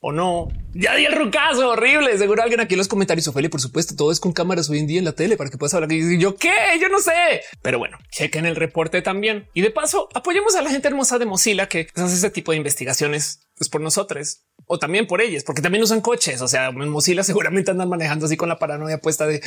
o 0.00 0.12
no. 0.12 0.48
Ya 0.72 0.94
di 0.94 1.04
el 1.04 1.14
rucazo 1.14 1.70
horrible. 1.70 2.16
Seguro 2.18 2.42
alguien 2.42 2.60
aquí 2.60 2.74
en 2.74 2.78
los 2.78 2.88
comentarios. 2.88 3.28
Ophelia, 3.28 3.50
por 3.50 3.60
supuesto, 3.60 3.96
todo 3.96 4.12
es 4.12 4.20
con 4.20 4.32
cámaras 4.32 4.68
hoy 4.70 4.78
en 4.78 4.86
día 4.86 4.98
en 4.98 5.04
la 5.04 5.12
tele 5.12 5.36
para 5.36 5.50
que 5.50 5.58
puedas 5.58 5.74
hablar. 5.74 5.90
Y 5.92 6.18
yo 6.18 6.36
qué, 6.36 6.52
yo 6.80 6.88
no 6.88 6.98
sé, 6.98 7.42
pero 7.62 7.78
bueno, 7.78 7.98
chequen 8.10 8.46
el 8.46 8.56
reporte 8.56 9.02
también. 9.02 9.48
Y 9.54 9.62
de 9.62 9.70
paso, 9.70 10.08
apoyemos 10.14 10.54
a 10.56 10.62
la 10.62 10.70
gente 10.70 10.88
hermosa 10.88 11.18
de 11.18 11.26
Mozilla 11.26 11.68
que 11.68 11.88
hace 11.94 12.14
ese 12.14 12.30
tipo 12.30 12.52
de 12.52 12.58
investigaciones 12.58 13.40
pues 13.56 13.70
por 13.70 13.80
nosotros 13.80 14.42
o 14.66 14.78
también 14.78 15.06
por 15.06 15.20
ellos, 15.20 15.44
porque 15.44 15.62
también 15.62 15.82
usan 15.82 16.00
coches. 16.00 16.42
O 16.42 16.48
sea, 16.48 16.70
Mozilla 16.72 17.22
seguramente 17.22 17.70
andan 17.70 17.88
manejando 17.88 18.26
así 18.26 18.36
con 18.36 18.48
la 18.48 18.58
paranoia 18.58 18.98
puesta 18.98 19.26
de 19.26 19.40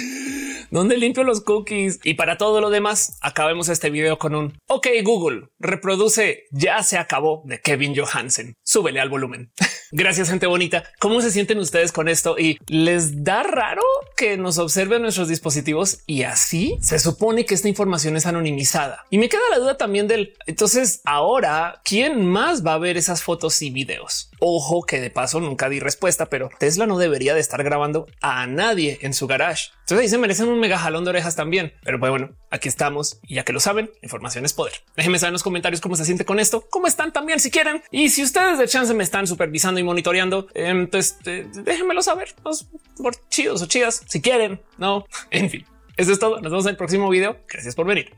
dónde 0.72 0.98
limpio 0.98 1.24
los 1.24 1.42
cookies. 1.42 2.00
Y 2.04 2.14
para 2.16 2.38
todo 2.38 2.62
lo 2.62 2.70
demás, 2.70 3.18
acabemos 3.22 3.70
este 3.70 3.90
video 3.90 4.18
con 4.18 4.36
un 4.36 4.58
OK 4.68 4.88
Google 5.04 5.50
reproduce 5.60 6.46
ya 6.52 6.84
se 6.84 6.98
acabó 6.98 7.44
de 7.46 7.60
Kevin 7.62 7.96
Johansen. 7.96 8.56
Súbele 8.70 9.00
al 9.00 9.10
volumen. 9.10 9.52
Gracias, 9.92 10.30
gente 10.30 10.46
bonita. 10.46 10.84
¿Cómo 11.00 11.22
se 11.22 11.32
sienten 11.32 11.58
ustedes 11.58 11.92
con 11.92 12.08
esto? 12.08 12.38
Y 12.38 12.60
les 12.68 13.24
da 13.24 13.42
raro 13.42 13.82
que 14.16 14.38
nos 14.38 14.60
observen 14.60 15.02
nuestros 15.02 15.28
dispositivos 15.28 16.02
y 16.06 16.22
así 16.22 16.78
se 16.80 17.00
supone 17.00 17.48
que 17.48 17.56
esta 17.56 17.68
información 17.68 18.16
es 18.16 18.28
anonimizada. 18.28 19.06
Y 19.10 19.18
me 19.18 19.28
queda 19.28 19.42
la 19.50 19.58
duda 19.58 19.78
también 19.78 20.08
del 20.08 20.36
entonces 20.46 21.02
ahora 21.04 21.82
quién 21.84 22.24
más 22.28 22.64
va 22.64 22.76
a 22.76 22.78
ver 22.78 22.96
esas 22.96 23.24
fotos 23.24 23.60
y 23.64 23.72
videos. 23.72 24.29
Ojo 24.40 24.84
que 24.84 25.02
de 25.02 25.10
paso 25.10 25.40
nunca 25.40 25.70
di 25.70 25.80
respuesta, 25.80 26.28
pero 26.28 26.50
Tesla 26.58 26.86
no 26.86 26.98
debería 26.98 27.34
de 27.34 27.40
estar 27.40 27.64
grabando 27.64 28.08
a 28.22 28.48
nadie 28.48 29.00
en 29.02 29.14
su 29.14 29.28
garage. 29.28 29.72
Entonces 29.82 30.00
ahí 30.00 30.10
se 30.10 30.18
merecen 30.18 30.48
un 30.48 30.60
mega 30.60 30.78
jalón 30.78 31.04
de 31.04 31.10
orejas 31.10 31.36
también. 31.36 31.74
Pero 31.84 32.00
pues 32.00 32.10
bueno, 32.10 32.32
aquí 32.50 32.70
estamos 32.70 33.20
y 33.28 33.36
ya 33.36 33.44
que 33.44 33.54
lo 33.54 33.60
saben, 33.60 33.92
información 34.02 34.46
es 34.46 34.54
poder. 34.54 34.74
Déjenme 34.96 35.20
saber 35.20 35.30
en 35.30 35.34
los 35.34 35.44
comentarios 35.44 35.82
cómo 35.82 35.96
se 35.96 36.06
siente 36.06 36.26
con 36.26 36.40
esto, 36.40 36.66
cómo 36.70 36.88
están 36.88 37.12
también 37.12 37.40
si 37.40 37.52
quieren. 37.52 37.84
Y 37.92 38.10
si 38.10 38.24
ustedes 38.24 38.58
de 38.60 38.68
chance 38.68 38.94
me 38.94 39.04
están 39.04 39.28
supervisando 39.28 39.80
y 39.80 39.84
monitoreando, 39.84 40.48
entonces 40.54 41.18
eh, 41.26 41.48
déjenmelo 41.52 42.02
saber. 42.02 42.34
por 42.98 43.16
chidos 43.30 43.62
o 43.62 43.68
chidas 43.68 44.04
si 44.08 44.22
quieren. 44.22 44.62
No, 44.78 45.06
en 45.32 45.50
fin. 45.50 45.66
Eso 45.98 46.14
es 46.14 46.20
todo. 46.20 46.40
Nos 46.40 46.52
vemos 46.52 46.66
en 46.66 46.72
el 46.72 46.78
próximo 46.78 47.10
video. 47.10 47.40
Gracias 47.50 47.76
por 47.76 47.86
venir. 47.86 48.14